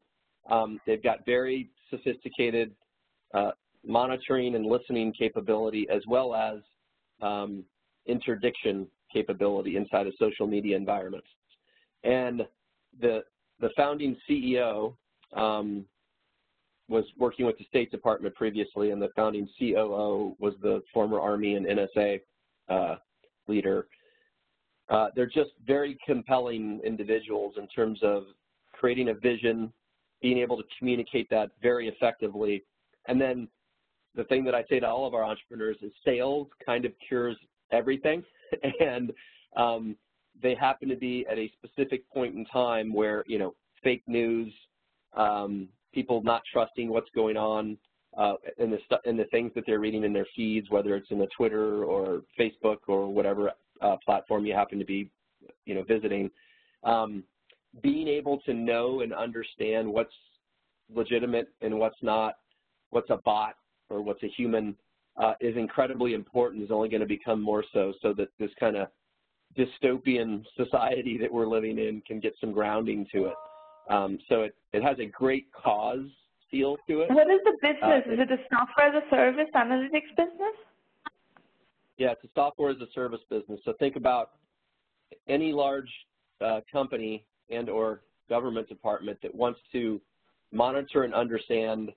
Um, 0.50 0.80
they've 0.86 1.02
got 1.02 1.26
very 1.26 1.70
sophisticated 1.90 2.72
uh, 3.34 3.52
monitoring 3.86 4.56
and 4.56 4.66
listening 4.66 5.14
capability, 5.14 5.88
as 5.90 6.02
well 6.08 6.36
as 6.36 6.60
um, 7.22 7.64
interdiction 8.06 8.88
capability 9.12 9.78
inside 9.78 10.08
of 10.08 10.14
social 10.20 10.48
media 10.48 10.76
environments. 10.76 11.28
And 12.04 12.44
the 13.00 13.24
the 13.60 13.70
founding 13.76 14.16
CEO 14.30 14.96
um, 15.34 15.86
was 16.90 17.06
working 17.18 17.46
with 17.46 17.58
the 17.58 17.66
State 17.66 17.92
Department 17.92 18.34
previously, 18.36 18.92
and 18.92 19.02
the 19.02 19.10
founding 19.16 19.48
COO 19.60 20.36
was 20.40 20.54
the 20.62 20.82
former 20.94 21.20
Army 21.20 21.56
and 21.56 21.66
NSA 21.66 22.22
uh, 22.70 22.96
leader. 23.48 23.88
Uh, 24.90 25.08
they're 25.16 25.26
just 25.26 25.52
very 25.66 25.98
compelling 26.06 26.80
individuals 26.86 27.56
in 27.58 27.68
terms 27.68 28.00
of 28.04 28.24
creating 28.72 29.10
a 29.10 29.14
vision, 29.14 29.72
being 30.22 30.38
able 30.38 30.56
to 30.56 30.64
communicate 30.80 31.30
that 31.30 31.52
very 31.62 31.90
effectively, 31.90 32.64
and 33.08 33.20
then 33.20 33.48
the 34.16 34.24
thing 34.26 34.44
that 34.44 34.56
I 34.56 34.64
say 34.70 34.80
to 34.80 34.88
all 34.88 35.06
of 35.06 35.14
our 35.14 35.24
entrepreneurs 35.24 35.78
is 35.82 35.92
sales 36.04 36.48
kind 36.66 36.86
of 36.86 36.92
cures 37.08 37.38
everything, 37.72 38.24
and 38.80 39.12
um, 39.56 39.96
they 40.42 40.56
happen 40.56 40.90
to 40.90 40.96
be 40.96 41.26
at 41.30 41.38
a 41.38 41.52
specific 41.54 42.10
point 42.10 42.36
in 42.36 42.46
time 42.46 42.94
where 42.94 43.24
you 43.28 43.38
know 43.38 43.54
fake 43.84 44.04
news, 44.08 44.52
um, 45.16 45.70
people 45.98 46.22
not 46.22 46.44
trusting 46.54 46.90
what's 46.90 47.10
going 47.16 47.38
on 47.38 47.76
uh, 48.16 48.34
in 48.60 48.70
the 48.70 48.78
in 49.06 49.18
the 49.18 49.24
things 49.26 49.52
that 49.56 49.64
they're 49.66 49.80
reading 49.80 50.04
in 50.04 50.14
their 50.14 50.28
feeds, 50.36 50.70
whether 50.70 50.96
it's 50.96 51.10
in 51.10 51.18
the 51.18 51.28
Twitter 51.36 51.84
or 51.86 52.22
Facebook 52.40 52.78
or 52.86 53.12
whatever 53.12 53.52
uh, 53.82 53.96
platform 54.06 54.46
you 54.46 54.54
happen 54.54 54.78
to 54.78 54.86
be, 54.86 55.10
you 55.66 55.74
know, 55.74 55.82
visiting. 55.82 56.30
Um, 56.84 57.24
being 57.82 58.08
able 58.08 58.40
to 58.42 58.54
know 58.54 59.02
and 59.02 59.12
understand 59.12 59.92
what's 59.92 60.14
legitimate 60.94 61.50
and 61.62 61.80
what's 61.80 61.98
not, 62.04 62.36
what's 62.92 63.10
a 63.10 63.18
bot 63.26 63.56
or 63.90 64.00
what's 64.04 64.22
a 64.22 64.28
human, 64.28 64.76
uh, 65.20 65.34
is 65.42 65.58
incredibly 65.58 66.14
important. 66.14 66.62
Is 66.62 66.70
only 66.70 66.90
going 66.90 67.02
to 67.02 67.08
become 67.08 67.42
more 67.42 67.64
so, 67.74 67.92
so 68.04 68.14
that 68.14 68.28
this 68.38 68.52
kind 68.60 68.78
of 68.78 68.88
dystopian 69.58 70.44
society 70.56 71.18
that 71.18 71.34
we're 71.34 71.48
living 71.48 71.80
in 71.80 72.04
can 72.06 72.20
get 72.20 72.36
some 72.40 72.52
grounding 72.52 73.08
to 73.14 73.26
it. 73.26 73.36
Um, 73.90 74.20
so 74.30 74.44
it, 74.44 74.56
it 74.74 74.84
has 74.84 75.00
a 75.00 75.06
great 75.06 75.48
cause 75.54 76.06
feel 76.52 76.78
to 76.88 77.02
it. 77.02 77.10
What 77.12 77.30
is 77.30 77.40
the 77.44 77.58
business? 77.62 78.04
Uh, 78.08 78.14
is 78.14 78.20
it 78.20 78.32
a 78.32 78.38
software 78.54 78.88
as 78.88 79.04
a 79.04 79.10
service 79.10 79.50
analytics 79.56 80.16
business? 80.16 80.56
Yeah, 81.98 82.12
it's 82.12 82.24
a 82.24 82.30
software 82.36 82.70
as 82.70 82.78
a 82.78 82.92
service 82.94 83.22
business. 83.30 83.60
So 83.66 83.74
think 83.80 83.96
about 83.96 84.32
any 85.28 85.52
large 85.52 85.90
uh, 86.42 86.62
company 86.72 87.26
and 87.50 87.70
or 87.70 88.02
government 88.30 88.68
department 88.70 89.20
that 89.22 89.34
wants 89.34 89.60
to 89.72 90.02
monitor 90.52 91.04
and 91.04 91.14
understand 91.14 91.92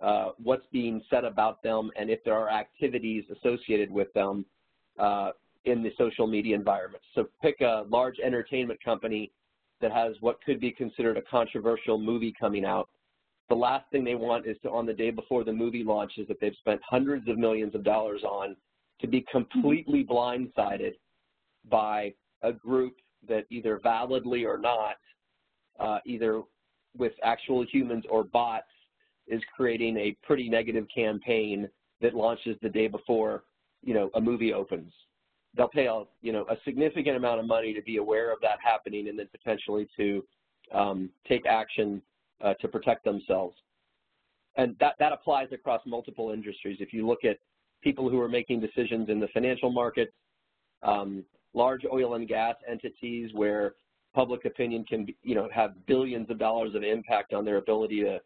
uh, 0.00 0.30
what's 0.42 0.66
being 0.72 1.02
said 1.10 1.24
about 1.24 1.62
them 1.62 1.90
and 1.96 2.08
if 2.10 2.22
there 2.24 2.34
are 2.34 2.50
activities 2.50 3.24
associated 3.38 3.90
with 3.90 4.12
them 4.14 4.44
uh, 4.98 5.30
in 5.64 5.82
the 5.82 5.90
social 5.98 6.26
media 6.26 6.54
environment. 6.54 7.02
So 7.14 7.28
pick 7.42 7.60
a 7.60 7.84
large 7.88 8.18
entertainment 8.18 8.82
company 8.82 9.30
that 9.80 9.92
has 9.92 10.14
what 10.20 10.42
could 10.44 10.60
be 10.60 10.70
considered 10.70 11.16
a 11.16 11.22
controversial 11.22 11.98
movie 11.98 12.34
coming 12.38 12.64
out. 12.64 12.88
The 13.48 13.54
last 13.54 13.90
thing 13.90 14.04
they 14.04 14.14
want 14.14 14.46
is 14.46 14.56
to, 14.62 14.70
on 14.70 14.86
the 14.86 14.92
day 14.92 15.10
before 15.10 15.42
the 15.44 15.52
movie 15.52 15.82
launches 15.82 16.28
that 16.28 16.40
they've 16.40 16.54
spent 16.58 16.80
hundreds 16.88 17.28
of 17.28 17.38
millions 17.38 17.74
of 17.74 17.82
dollars 17.82 18.22
on, 18.22 18.56
to 19.00 19.08
be 19.08 19.24
completely 19.32 20.04
blindsided 20.04 20.92
by 21.68 22.12
a 22.42 22.52
group 22.52 22.94
that 23.28 23.46
either 23.50 23.80
validly 23.82 24.44
or 24.44 24.58
not, 24.58 24.96
uh, 25.78 25.98
either 26.04 26.42
with 26.96 27.12
actual 27.22 27.64
humans 27.64 28.04
or 28.08 28.24
bots, 28.24 28.66
is 29.26 29.42
creating 29.56 29.96
a 29.96 30.16
pretty 30.22 30.48
negative 30.48 30.86
campaign 30.94 31.68
that 32.00 32.14
launches 32.14 32.56
the 32.62 32.68
day 32.68 32.88
before, 32.88 33.44
you 33.82 33.94
know, 33.94 34.10
a 34.14 34.20
movie 34.20 34.52
opens 34.52 34.92
they'll 35.56 35.68
pay 35.68 35.86
a 35.86 36.02
you 36.22 36.32
know 36.32 36.44
a 36.50 36.56
significant 36.64 37.16
amount 37.16 37.40
of 37.40 37.46
money 37.46 37.74
to 37.74 37.82
be 37.82 37.96
aware 37.96 38.32
of 38.32 38.40
that 38.40 38.58
happening 38.62 39.08
and 39.08 39.18
then 39.18 39.28
potentially 39.32 39.88
to 39.96 40.24
um, 40.72 41.10
take 41.28 41.46
action 41.46 42.00
uh, 42.42 42.54
to 42.54 42.68
protect 42.68 43.04
themselves. 43.04 43.56
And 44.56 44.76
that, 44.80 44.94
that 44.98 45.12
applies 45.12 45.48
across 45.52 45.80
multiple 45.86 46.30
industries. 46.30 46.78
If 46.80 46.92
you 46.92 47.06
look 47.06 47.24
at 47.24 47.38
people 47.82 48.10
who 48.10 48.20
are 48.20 48.28
making 48.28 48.60
decisions 48.60 49.08
in 49.08 49.20
the 49.20 49.28
financial 49.28 49.70
markets, 49.70 50.12
um, 50.82 51.24
large 51.54 51.82
oil 51.90 52.14
and 52.14 52.28
gas 52.28 52.56
entities 52.68 53.30
where 53.32 53.74
public 54.14 54.44
opinion 54.44 54.84
can 54.84 55.06
you 55.22 55.34
know 55.34 55.48
have 55.52 55.74
billions 55.86 56.28
of 56.30 56.38
dollars 56.38 56.74
of 56.74 56.82
impact 56.82 57.32
on 57.32 57.44
their 57.44 57.56
ability 57.56 58.02
to 58.02 58.18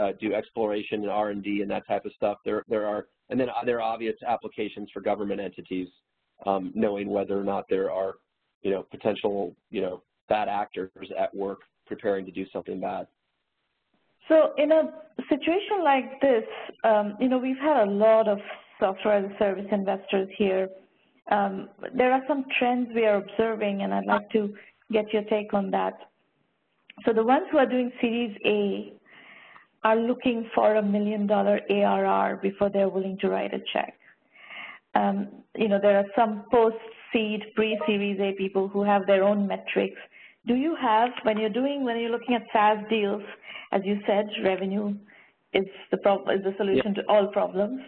uh, 0.00 0.12
do 0.20 0.34
exploration 0.34 1.02
and 1.02 1.10
R&D 1.10 1.62
and 1.62 1.70
that 1.70 1.86
type 1.86 2.04
of 2.04 2.12
stuff. 2.12 2.38
There 2.44 2.62
there 2.68 2.86
are 2.86 3.06
and 3.28 3.38
then 3.38 3.48
there 3.64 3.78
are 3.78 3.92
obvious 3.92 4.16
applications 4.26 4.88
for 4.92 5.00
government 5.00 5.40
entities 5.40 5.88
knowing 6.74 7.08
whether 7.08 7.38
or 7.38 7.44
not 7.44 7.66
there 7.68 7.90
are, 7.90 8.14
you 8.62 8.70
know, 8.70 8.82
potential, 8.90 9.54
you 9.70 9.80
know, 9.80 10.02
bad 10.28 10.48
actors 10.48 10.90
at 11.18 11.34
work 11.34 11.60
preparing 11.86 12.26
to 12.26 12.32
do 12.32 12.44
something 12.52 12.80
bad. 12.80 13.06
So 14.28 14.52
in 14.58 14.72
a 14.72 14.92
situation 15.28 15.84
like 15.84 16.20
this, 16.20 16.44
um, 16.84 17.16
you 17.20 17.28
know, 17.28 17.38
we've 17.38 17.58
had 17.58 17.86
a 17.86 17.90
lot 17.90 18.26
of 18.26 18.38
software 18.80 19.24
as 19.24 19.30
a 19.30 19.38
service 19.38 19.66
investors 19.70 20.28
here. 20.36 20.68
Um, 21.30 21.68
there 21.94 22.12
are 22.12 22.22
some 22.28 22.44
trends 22.58 22.88
we 22.94 23.06
are 23.06 23.16
observing, 23.16 23.82
and 23.82 23.94
I'd 23.94 24.06
like 24.06 24.28
to 24.30 24.54
get 24.92 25.12
your 25.12 25.22
take 25.24 25.54
on 25.54 25.70
that. 25.70 25.94
So 27.04 27.12
the 27.12 27.22
ones 27.22 27.46
who 27.50 27.58
are 27.58 27.66
doing 27.66 27.92
Series 28.00 28.36
A 28.44 28.92
are 29.84 29.96
looking 29.96 30.48
for 30.54 30.76
a 30.76 30.82
million 30.82 31.26
dollar 31.26 31.60
ARR 31.70 32.36
before 32.36 32.70
they're 32.70 32.88
willing 32.88 33.18
to 33.20 33.28
write 33.28 33.54
a 33.54 33.60
check 33.72 33.94
um, 34.96 35.28
you 35.56 35.68
know, 35.68 35.78
there 35.80 35.98
are 35.98 36.06
some 36.16 36.44
post-seed, 36.50 37.42
pre-Series 37.54 38.18
A 38.20 38.32
people 38.32 38.68
who 38.68 38.82
have 38.82 39.06
their 39.06 39.22
own 39.22 39.46
metrics. 39.46 40.00
Do 40.46 40.54
you 40.54 40.76
have, 40.80 41.10
when 41.22 41.38
you're 41.38 41.50
doing, 41.50 41.84
when 41.84 41.98
you're 41.98 42.10
looking 42.10 42.34
at 42.34 42.42
SaaS 42.52 42.78
deals, 42.88 43.22
as 43.72 43.82
you 43.84 43.98
said, 44.06 44.28
revenue 44.44 44.94
is 45.52 45.64
the 45.90 45.96
is 45.96 46.44
the 46.44 46.54
solution 46.56 46.94
yeah. 46.94 47.02
to 47.02 47.08
all 47.08 47.26
problems. 47.28 47.80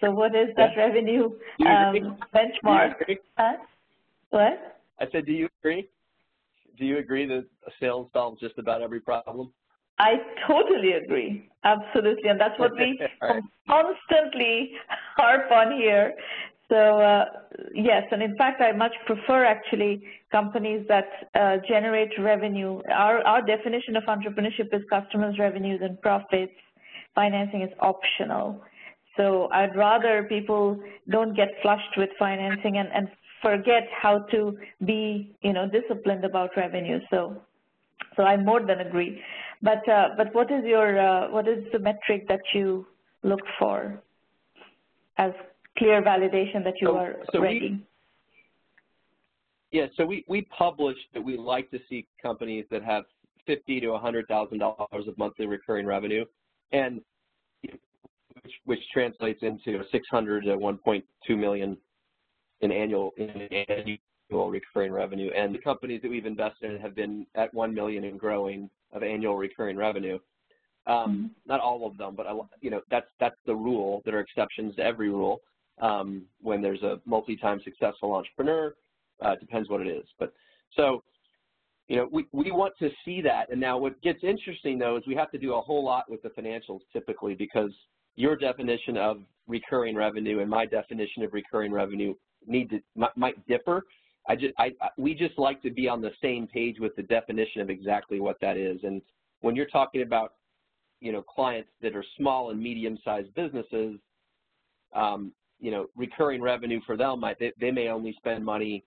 So 0.00 0.10
what 0.10 0.34
is 0.34 0.48
that 0.56 0.70
yeah. 0.76 0.86
revenue 0.86 1.30
um, 1.66 2.18
benchmark? 2.34 2.94
Huh? 3.38 3.56
What? 4.30 4.76
I 5.00 5.06
said, 5.10 5.26
do 5.26 5.32
you 5.32 5.48
agree? 5.60 5.88
Do 6.78 6.84
you 6.84 6.98
agree 6.98 7.26
that 7.26 7.44
a 7.66 7.70
sales 7.80 8.08
solves 8.12 8.40
just 8.40 8.58
about 8.58 8.82
every 8.82 9.00
problem? 9.00 9.52
I 9.98 10.14
totally 10.48 10.92
agree. 10.92 11.48
Absolutely. 11.62 12.28
And 12.28 12.40
that's 12.40 12.58
what 12.58 12.72
we 12.74 12.98
right. 13.22 13.42
constantly 13.68 14.72
harp 15.16 15.50
on 15.52 15.72
here. 15.72 16.14
So 16.70 16.76
uh, 16.76 17.24
yes, 17.74 18.04
and 18.10 18.22
in 18.22 18.36
fact, 18.36 18.60
I 18.60 18.72
much 18.72 18.94
prefer 19.06 19.44
actually 19.44 20.02
companies 20.32 20.86
that 20.88 21.04
uh, 21.34 21.56
generate 21.68 22.10
revenue. 22.18 22.80
Our, 22.90 23.18
our 23.26 23.42
definition 23.42 23.96
of 23.96 24.04
entrepreneurship 24.04 24.72
is 24.72 24.82
customers, 24.88 25.38
revenues, 25.38 25.80
and 25.82 26.00
profits. 26.00 26.52
Financing 27.14 27.62
is 27.62 27.70
optional. 27.80 28.62
So 29.16 29.48
I'd 29.52 29.76
rather 29.76 30.24
people 30.24 30.82
don't 31.10 31.36
get 31.36 31.48
flushed 31.62 31.96
with 31.96 32.10
financing 32.18 32.78
and, 32.78 32.88
and 32.92 33.08
forget 33.42 33.84
how 34.02 34.20
to 34.32 34.56
be, 34.84 35.36
you 35.42 35.52
know, 35.52 35.68
disciplined 35.68 36.24
about 36.24 36.50
revenue. 36.56 36.98
So 37.10 37.40
So 38.16 38.22
I 38.24 38.36
more 38.36 38.60
than 38.60 38.80
agree. 38.80 39.20
But 39.62 39.88
uh, 39.88 40.08
but 40.16 40.34
what 40.34 40.50
is 40.50 40.64
your 40.64 40.98
uh, 40.98 41.30
what 41.30 41.46
is 41.48 41.64
the 41.72 41.78
metric 41.78 42.26
that 42.28 42.40
you 42.54 42.86
look 43.22 43.40
for 43.58 44.02
as 45.16 45.32
clear 45.78 46.02
validation 46.02 46.64
that 46.64 46.74
you 46.80 46.88
so, 46.88 46.96
are 46.96 47.14
so 47.32 47.40
ready? 47.40 47.60
We, 47.60 47.80
yeah, 49.78 49.86
so 49.96 50.06
we, 50.06 50.24
we 50.28 50.42
publish 50.42 50.96
that 51.14 51.22
we 51.22 51.36
like 51.36 51.70
to 51.72 51.78
see 51.88 52.06
companies 52.22 52.64
that 52.70 52.84
have 52.84 53.04
fifty 53.46 53.80
to 53.80 53.96
hundred 53.96 54.26
thousand 54.28 54.58
dollars 54.58 55.08
of 55.08 55.18
monthly 55.18 55.46
recurring 55.46 55.86
revenue, 55.86 56.24
and 56.72 57.00
which, 58.44 58.52
which 58.64 58.80
translates 58.92 59.42
into 59.42 59.82
600 59.90 60.44
to 60.44 60.56
1.2 60.56 61.02
million 61.38 61.76
in 62.60 62.72
annual 62.72 63.12
in 63.16 63.48
annual 63.68 64.50
recurring 64.50 64.92
revenue. 64.92 65.30
And 65.36 65.54
the 65.54 65.58
companies 65.58 66.02
that 66.02 66.10
we've 66.10 66.26
invested 66.26 66.72
in 66.72 66.80
have 66.80 66.94
been 66.94 67.26
at 67.34 67.52
1 67.52 67.74
million 67.74 68.04
and 68.04 68.18
growing 68.18 68.70
of 68.92 69.02
annual 69.02 69.36
recurring 69.36 69.76
revenue. 69.76 70.18
Um, 70.86 70.94
mm-hmm. 70.94 71.26
Not 71.46 71.60
all 71.60 71.86
of 71.86 71.96
them, 71.96 72.14
but 72.14 72.26
you 72.60 72.70
know 72.70 72.82
that's 72.90 73.08
that's 73.18 73.36
the 73.46 73.54
rule. 73.54 74.02
There 74.04 74.16
are 74.16 74.20
exceptions 74.20 74.76
to 74.76 74.82
every 74.82 75.08
rule. 75.08 75.40
Um, 75.80 76.26
when 76.40 76.62
there's 76.62 76.82
a 76.82 77.00
multi-time 77.04 77.60
successful 77.64 78.12
entrepreneur, 78.14 78.76
uh, 79.20 79.34
depends 79.36 79.68
what 79.68 79.80
it 79.80 79.88
is. 79.88 80.06
But 80.20 80.32
so 80.76 81.02
you 81.88 81.96
know, 81.96 82.08
we, 82.10 82.26
we 82.32 82.50
want 82.50 82.74
to 82.78 82.90
see 83.04 83.20
that. 83.22 83.50
And 83.50 83.60
now 83.60 83.76
what 83.76 84.00
gets 84.02 84.20
interesting 84.22 84.78
though 84.78 84.96
is 84.96 85.02
we 85.06 85.14
have 85.14 85.30
to 85.32 85.38
do 85.38 85.54
a 85.54 85.60
whole 85.60 85.84
lot 85.84 86.10
with 86.10 86.22
the 86.22 86.30
financials 86.30 86.80
typically 86.92 87.34
because 87.34 87.72
your 88.16 88.36
definition 88.36 88.96
of 88.96 89.18
recurring 89.46 89.94
revenue 89.94 90.40
and 90.40 90.48
my 90.48 90.64
definition 90.64 91.22
of 91.22 91.32
recurring 91.34 91.72
revenue 91.72 92.14
need 92.46 92.70
to 92.70 92.80
might 93.16 93.46
differ. 93.46 93.82
I 94.28 94.36
just 94.36 94.54
I, 94.58 94.72
we 94.96 95.14
just 95.14 95.38
like 95.38 95.60
to 95.62 95.70
be 95.70 95.88
on 95.88 96.00
the 96.00 96.12
same 96.22 96.46
page 96.46 96.76
with 96.78 96.96
the 96.96 97.02
definition 97.02 97.60
of 97.60 97.68
exactly 97.68 98.20
what 98.20 98.40
that 98.40 98.56
is. 98.56 98.80
And 98.82 99.02
when 99.40 99.54
you're 99.54 99.66
talking 99.66 100.02
about 100.02 100.34
you 101.00 101.12
know 101.12 101.20
clients 101.22 101.68
that 101.82 101.94
are 101.94 102.04
small 102.16 102.50
and 102.50 102.62
medium-sized 102.62 103.34
businesses, 103.34 103.98
um, 104.94 105.32
you 105.64 105.70
know 105.70 105.86
recurring 105.96 106.42
revenue 106.42 106.80
for 106.86 106.94
them 106.94 107.20
might 107.20 107.38
they, 107.38 107.50
they 107.58 107.70
may 107.70 107.88
only 107.88 108.14
spend 108.18 108.44
money 108.44 108.84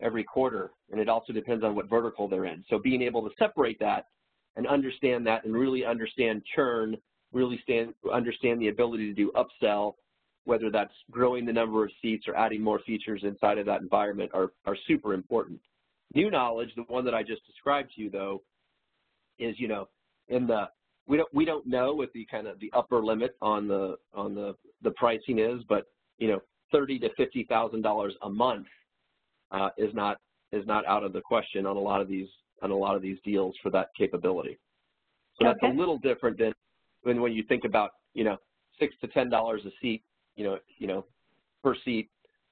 every 0.00 0.24
quarter, 0.24 0.72
and 0.90 1.00
it 1.00 1.08
also 1.08 1.32
depends 1.32 1.62
on 1.64 1.76
what 1.76 1.88
vertical 1.88 2.28
they're 2.28 2.46
in. 2.46 2.64
So 2.68 2.78
being 2.78 3.02
able 3.02 3.22
to 3.22 3.34
separate 3.38 3.78
that 3.80 4.06
and 4.56 4.66
understand 4.66 5.26
that 5.28 5.44
and 5.44 5.54
really 5.54 5.84
understand 5.84 6.42
churn, 6.54 6.96
really 7.32 7.60
stand, 7.62 7.94
understand 8.12 8.60
the 8.60 8.68
ability 8.68 9.06
to 9.06 9.14
do 9.14 9.32
upsell, 9.36 9.94
whether 10.44 10.70
that's 10.70 10.92
growing 11.10 11.44
the 11.46 11.52
number 11.52 11.84
of 11.84 11.90
seats 12.02 12.26
or 12.26 12.36
adding 12.36 12.62
more 12.62 12.80
features 12.86 13.22
inside 13.24 13.58
of 13.58 13.66
that 13.66 13.80
environment 13.80 14.30
are, 14.34 14.52
are 14.66 14.76
super 14.86 15.14
important. 15.14 15.60
New 16.14 16.30
knowledge, 16.30 16.70
the 16.74 16.82
one 16.82 17.04
that 17.04 17.14
I 17.14 17.22
just 17.22 17.46
described 17.46 17.90
to 17.94 18.02
you 18.02 18.10
though, 18.10 18.42
is, 19.38 19.54
you 19.58 19.68
know, 19.68 19.88
in 20.28 20.46
the, 20.46 20.68
we 21.06 21.16
don't, 21.16 21.34
we 21.34 21.44
don't 21.44 21.66
know 21.66 21.92
what 21.92 22.12
the 22.12 22.24
kind 22.30 22.46
of 22.46 22.58
the 22.60 22.72
upper 22.72 23.04
limit 23.04 23.36
on 23.40 23.68
the, 23.68 23.96
on 24.14 24.34
the, 24.34 24.54
the 24.82 24.92
pricing 24.92 25.38
is, 25.38 25.62
but, 25.68 25.86
you 26.18 26.28
know, 26.28 26.40
thirty 26.72 26.98
to 26.98 27.08
$50,000 27.18 28.10
a 28.22 28.30
month 28.30 28.66
uh, 29.50 29.70
is 29.78 29.94
not 29.94 30.18
is 30.52 30.66
not 30.66 30.86
out 30.86 31.04
of 31.04 31.12
the 31.12 31.20
question 31.20 31.66
on 31.66 31.76
a 31.76 31.80
lot 31.80 32.00
of 32.00 32.08
these 32.08 32.28
on 32.62 32.70
a 32.70 32.76
lot 32.76 32.96
of 32.96 33.02
these 33.02 33.18
deals 33.24 33.54
for 33.62 33.70
that 33.70 33.88
capability. 33.96 34.58
So 35.40 35.46
okay. 35.46 35.58
that's 35.60 35.72
a 35.72 35.76
little 35.76 35.98
different 35.98 36.38
than 36.38 36.52
when 37.02 37.20
when 37.20 37.32
you 37.32 37.44
think 37.44 37.64
about 37.64 37.90
you 38.14 38.24
know 38.24 38.36
six 38.78 38.94
to 39.00 39.08
ten 39.08 39.30
dollars 39.30 39.62
a 39.66 39.70
seat, 39.80 40.02
you 40.36 40.44
know 40.44 40.58
you 40.78 40.86
know 40.86 41.04
per 41.62 41.74
seat 41.84 42.08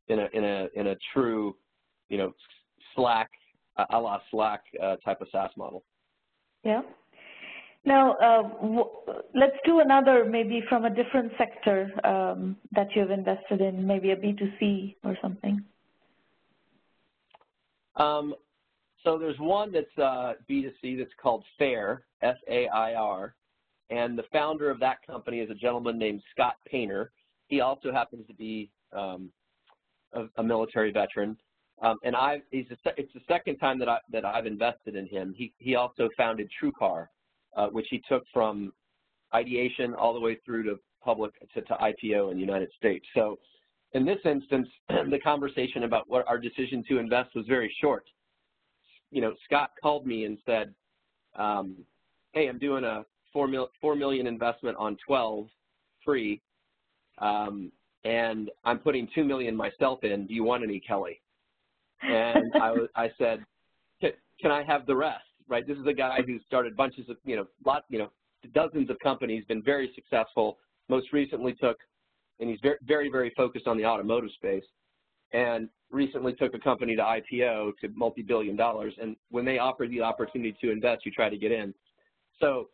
in 0.08 0.20
a 0.20 0.28
in 0.32 0.44
a 0.44 0.68
in 0.74 0.88
a 0.88 0.96
true 1.12 1.56
you 2.08 2.18
know 2.18 2.32
Slack 2.94 3.30
a 3.90 3.98
la 3.98 4.20
Slack 4.30 4.62
uh, 4.82 4.96
type 4.96 5.20
of 5.20 5.28
SaaS 5.30 5.50
model. 5.56 5.84
Yeah. 6.64 6.82
Now, 7.86 8.14
uh, 8.14 8.42
let's 9.32 9.56
do 9.64 9.78
another 9.78 10.24
maybe 10.24 10.60
from 10.68 10.84
a 10.84 10.90
different 10.90 11.30
sector 11.38 11.88
um, 12.02 12.56
that 12.72 12.88
you've 12.96 13.12
invested 13.12 13.60
in, 13.60 13.86
maybe 13.86 14.10
a 14.10 14.16
B2C 14.16 14.96
or 15.04 15.16
something. 15.22 15.64
Um, 17.94 18.34
so 19.04 19.16
there's 19.16 19.38
one 19.38 19.70
that's 19.70 19.98
uh, 19.98 20.34
B2C 20.50 20.98
that's 20.98 21.12
called 21.22 21.44
Fair, 21.58 22.02
F-A-I-R, 22.22 23.34
and 23.90 24.18
the 24.18 24.24
founder 24.32 24.68
of 24.68 24.80
that 24.80 24.98
company 25.06 25.38
is 25.38 25.48
a 25.48 25.54
gentleman 25.54 25.96
named 25.96 26.22
Scott 26.32 26.56
Painter. 26.68 27.12
He 27.46 27.60
also 27.60 27.92
happens 27.92 28.26
to 28.26 28.34
be 28.34 28.68
um, 28.92 29.30
a, 30.12 30.24
a, 30.38 30.42
military 30.42 30.90
veteran, 30.90 31.36
um, 31.82 31.98
and 32.02 32.16
I 32.16 32.42
he's 32.50 32.66
a, 32.72 32.90
it's 32.96 33.12
the 33.14 33.20
second 33.28 33.58
time 33.58 33.78
that 33.78 33.88
I 33.88 33.98
that 34.10 34.24
I've 34.24 34.46
invested 34.46 34.96
in 34.96 35.06
him. 35.06 35.32
He 35.36 35.52
he 35.58 35.76
also 35.76 36.08
founded 36.16 36.50
TrueCar, 36.60 37.06
which 37.70 37.86
he 37.90 38.02
took 38.08 38.24
from 38.32 38.72
ideation 39.34 39.94
all 39.94 40.14
the 40.14 40.20
way 40.20 40.38
through 40.44 40.64
to 40.64 40.78
public 41.04 41.32
to, 41.54 41.62
to 41.62 41.74
IPO 41.74 42.30
in 42.30 42.36
the 42.36 42.44
United 42.44 42.70
States. 42.78 43.06
So 43.14 43.38
in 43.92 44.04
this 44.04 44.18
instance, 44.24 44.68
the 44.88 45.18
conversation 45.22 45.84
about 45.84 46.08
what 46.08 46.26
our 46.28 46.38
decision 46.38 46.84
to 46.88 46.98
invest 46.98 47.34
was 47.34 47.46
very 47.46 47.74
short. 47.80 48.04
You 49.10 49.20
know, 49.20 49.34
Scott 49.44 49.70
called 49.80 50.06
me 50.06 50.24
and 50.24 50.36
said, 50.44 50.74
um, 51.36 51.76
"Hey, 52.32 52.48
I'm 52.48 52.58
doing 52.58 52.84
a 52.84 53.04
four, 53.32 53.46
mil- 53.46 53.70
four 53.80 53.94
million 53.94 54.26
investment 54.26 54.76
on 54.78 54.96
12 55.06 55.46
free, 56.04 56.42
um, 57.18 57.70
and 58.04 58.50
I'm 58.64 58.78
putting 58.78 59.08
two 59.14 59.24
million 59.24 59.56
myself 59.56 60.02
in. 60.04 60.26
Do 60.26 60.34
you 60.34 60.44
want 60.44 60.64
any, 60.64 60.80
Kelly?" 60.80 61.20
And 62.02 62.52
I, 62.54 62.86
I 62.96 63.10
said, 63.16 63.44
"Can 64.00 64.50
I 64.50 64.64
have 64.64 64.86
the 64.86 64.96
rest?" 64.96 65.25
Right. 65.48 65.66
This 65.66 65.78
is 65.78 65.86
a 65.86 65.92
guy 65.92 66.22
who 66.26 66.38
started 66.46 66.76
bunches 66.76 67.08
of, 67.08 67.16
you 67.24 67.36
know, 67.36 67.46
lot, 67.64 67.84
you 67.88 67.98
know, 67.98 68.10
dozens 68.52 68.90
of 68.90 68.98
companies, 69.00 69.44
been 69.46 69.62
very 69.62 69.92
successful. 69.94 70.58
Most 70.88 71.12
recently 71.12 71.54
took 71.54 71.78
and 72.38 72.50
he's 72.50 72.60
very, 72.62 72.76
very, 72.86 73.10
very 73.10 73.32
focused 73.36 73.66
on 73.66 73.76
the 73.76 73.84
automotive 73.84 74.30
space. 74.32 74.64
And 75.32 75.68
recently 75.90 76.32
took 76.34 76.54
a 76.54 76.58
company 76.58 76.96
to 76.96 77.02
IPO 77.02 77.72
to 77.80 77.88
multi-billion 77.94 78.56
dollars. 78.56 78.94
And 79.00 79.16
when 79.30 79.44
they 79.44 79.58
offer 79.58 79.86
the 79.86 80.00
opportunity 80.00 80.56
to 80.60 80.70
invest, 80.70 81.04
you 81.04 81.12
try 81.12 81.28
to 81.28 81.36
get 81.36 81.52
in. 81.52 81.74
So 82.40 82.68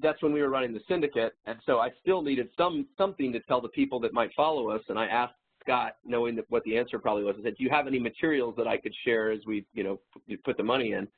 that's 0.00 0.22
when 0.22 0.32
we 0.32 0.40
were 0.40 0.48
running 0.48 0.72
the 0.72 0.80
syndicate. 0.88 1.34
And 1.46 1.58
so 1.66 1.78
I 1.78 1.90
still 2.00 2.22
needed 2.22 2.48
some 2.56 2.86
something 2.96 3.32
to 3.32 3.40
tell 3.40 3.60
the 3.60 3.68
people 3.68 4.00
that 4.00 4.12
might 4.12 4.30
follow 4.34 4.70
us. 4.70 4.82
And 4.88 4.98
I 4.98 5.06
asked 5.06 5.34
Scott, 5.62 5.96
knowing 6.04 6.36
that 6.36 6.46
what 6.48 6.62
the 6.64 6.78
answer 6.78 6.98
probably 6.98 7.24
was, 7.24 7.36
I 7.38 7.42
said, 7.42 7.56
"Do 7.56 7.64
you 7.64 7.70
have 7.70 7.86
any 7.86 7.98
materials 7.98 8.54
that 8.56 8.66
I 8.66 8.78
could 8.78 8.94
share 9.04 9.30
as 9.30 9.44
we, 9.46 9.66
you 9.74 9.84
know, 9.84 10.00
put 10.44 10.56
the 10.56 10.62
money 10.62 10.92
in?" 10.92 11.08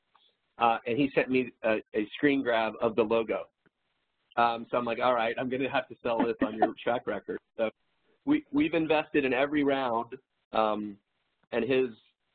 Uh, 0.61 0.79
and 0.87 0.97
he 0.97 1.11
sent 1.15 1.31
me 1.31 1.51
a, 1.65 1.77
a 1.95 2.07
screen 2.15 2.43
grab 2.43 2.75
of 2.81 2.95
the 2.95 3.03
logo. 3.03 3.45
Um, 4.37 4.67
so 4.71 4.77
I'm 4.77 4.85
like, 4.85 4.99
all 5.03 5.15
right, 5.15 5.35
I'm 5.39 5.49
going 5.49 5.63
to 5.63 5.69
have 5.69 5.89
to 5.89 5.97
sell 6.03 6.19
this 6.19 6.37
on 6.47 6.57
your 6.57 6.75
track 6.83 7.07
record. 7.07 7.39
So 7.57 7.71
we, 8.27 8.45
we've 8.53 8.75
invested 8.75 9.25
in 9.25 9.33
every 9.33 9.65
round, 9.65 10.15
um, 10.53 10.97
and 11.53 11.65
his 11.65 11.89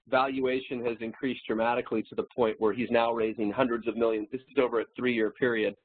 valuation 0.09 0.83
has 0.85 0.97
increased 0.99 1.41
dramatically 1.47 2.03
to 2.03 2.15
the 2.15 2.23
point 2.35 2.55
where 2.59 2.73
he's 2.73 2.89
now 2.91 3.13
raising 3.13 3.51
hundreds 3.51 3.87
of 3.87 3.95
millions. 3.95 4.27
This 4.31 4.41
is 4.41 4.57
over 4.57 4.81
a 4.81 4.85
three-year 4.95 5.31
period. 5.31 5.75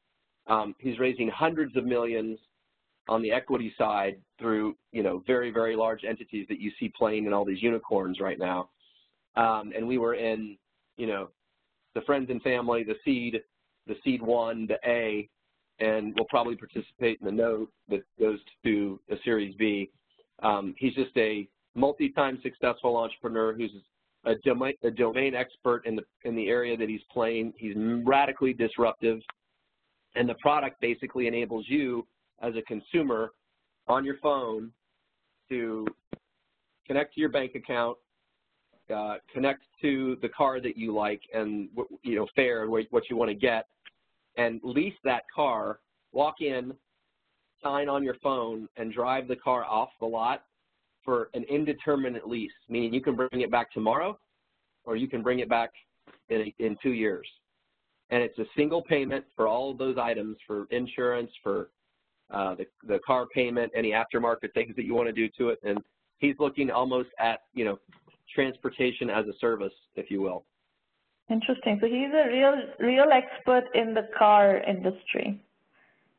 Um, 0.46 0.74
he's 0.78 0.98
raising 0.98 1.28
hundreds 1.28 1.76
of 1.76 1.84
millions 1.84 2.38
on 3.08 3.22
the 3.22 3.32
equity 3.32 3.72
side 3.78 4.16
through, 4.38 4.76
you 4.92 5.02
know, 5.02 5.22
very, 5.26 5.50
very 5.50 5.76
large 5.76 6.04
entities 6.04 6.46
that 6.48 6.60
you 6.60 6.70
see 6.78 6.92
playing 6.96 7.26
in 7.26 7.32
all 7.32 7.44
these 7.44 7.62
unicorns 7.62 8.20
right 8.20 8.38
now. 8.38 8.68
Um, 9.36 9.72
and 9.76 9.86
we 9.86 9.98
were 9.98 10.14
in, 10.14 10.56
you 10.96 11.06
know, 11.06 11.28
the 11.94 12.00
friends 12.02 12.30
and 12.30 12.42
family, 12.42 12.84
the 12.84 12.96
seed, 13.04 13.40
the 13.86 13.96
seed 14.04 14.22
one, 14.22 14.66
the 14.66 14.78
A, 14.88 15.28
and 15.80 16.14
will 16.16 16.26
probably 16.26 16.56
participate 16.56 17.18
in 17.20 17.26
the 17.26 17.32
note 17.32 17.70
that 17.88 18.02
goes 18.18 18.38
to 18.64 19.00
a 19.10 19.16
Series 19.24 19.54
B. 19.56 19.90
Um, 20.42 20.74
he's 20.78 20.94
just 20.94 21.16
a 21.16 21.48
multi-time 21.74 22.38
successful 22.42 22.96
entrepreneur 22.96 23.54
who's 23.54 23.72
a 24.24 24.34
domain, 24.44 24.74
a 24.82 24.90
domain 24.90 25.34
expert 25.34 25.86
in 25.86 25.96
the 25.96 26.02
in 26.24 26.36
the 26.36 26.48
area 26.48 26.76
that 26.76 26.88
he's 26.88 27.00
playing. 27.10 27.52
He's 27.56 27.74
radically 28.04 28.52
disruptive, 28.52 29.18
and 30.14 30.28
the 30.28 30.34
product 30.34 30.80
basically 30.80 31.26
enables 31.26 31.64
you 31.68 32.06
as 32.42 32.54
a 32.56 32.62
consumer 32.62 33.30
on 33.88 34.04
your 34.04 34.18
phone 34.22 34.70
to 35.48 35.86
connect 36.86 37.14
to 37.14 37.20
your 37.20 37.30
bank 37.30 37.54
account, 37.54 37.96
connect 39.32 39.62
to 39.82 40.16
the 40.22 40.28
car 40.28 40.60
that 40.60 40.76
you 40.76 40.94
like 40.94 41.22
and 41.32 41.68
you 42.02 42.16
know 42.16 42.26
fare 42.34 42.62
and 42.62 42.70
what 42.70 43.08
you 43.08 43.16
want 43.16 43.30
to 43.30 43.34
get, 43.34 43.66
and 44.36 44.60
lease 44.62 44.94
that 45.04 45.24
car, 45.34 45.80
walk 46.12 46.40
in, 46.40 46.72
sign 47.62 47.88
on 47.88 48.02
your 48.02 48.16
phone, 48.22 48.68
and 48.76 48.92
drive 48.92 49.28
the 49.28 49.36
car 49.36 49.64
off 49.64 49.90
the 50.00 50.06
lot 50.06 50.44
for 51.04 51.30
an 51.34 51.44
indeterminate 51.44 52.28
lease, 52.28 52.52
meaning 52.68 52.92
you 52.92 53.00
can 53.00 53.16
bring 53.16 53.40
it 53.40 53.50
back 53.50 53.72
tomorrow 53.72 54.18
or 54.84 54.96
you 54.96 55.08
can 55.08 55.22
bring 55.22 55.40
it 55.40 55.48
back 55.48 55.70
in, 56.28 56.52
in 56.58 56.76
two 56.82 56.92
years. 56.92 57.26
And 58.10 58.22
it's 58.22 58.38
a 58.38 58.44
single 58.56 58.82
payment 58.82 59.24
for 59.36 59.46
all 59.46 59.70
of 59.70 59.78
those 59.78 59.96
items 59.98 60.36
for 60.46 60.66
insurance, 60.70 61.30
for 61.42 61.70
uh, 62.30 62.54
the, 62.56 62.66
the 62.86 62.98
car 63.06 63.26
payment, 63.26 63.72
any 63.74 63.90
aftermarket 63.90 64.52
things 64.52 64.74
that 64.76 64.84
you 64.84 64.94
want 64.94 65.08
to 65.08 65.12
do 65.12 65.28
to 65.38 65.50
it. 65.50 65.58
And 65.62 65.78
he's 66.18 66.34
looking 66.38 66.70
almost 66.70 67.08
at, 67.18 67.40
you 67.54 67.64
know, 67.64 67.78
transportation 68.34 69.10
as 69.10 69.26
a 69.26 69.32
service, 69.40 69.72
if 69.96 70.10
you 70.10 70.20
will. 70.20 70.44
Interesting. 71.30 71.78
So 71.80 71.86
he's 71.86 72.12
a 72.12 72.28
real, 72.28 72.54
real 72.80 73.06
expert 73.12 73.64
in 73.74 73.94
the 73.94 74.08
car 74.18 74.58
industry, 74.58 75.40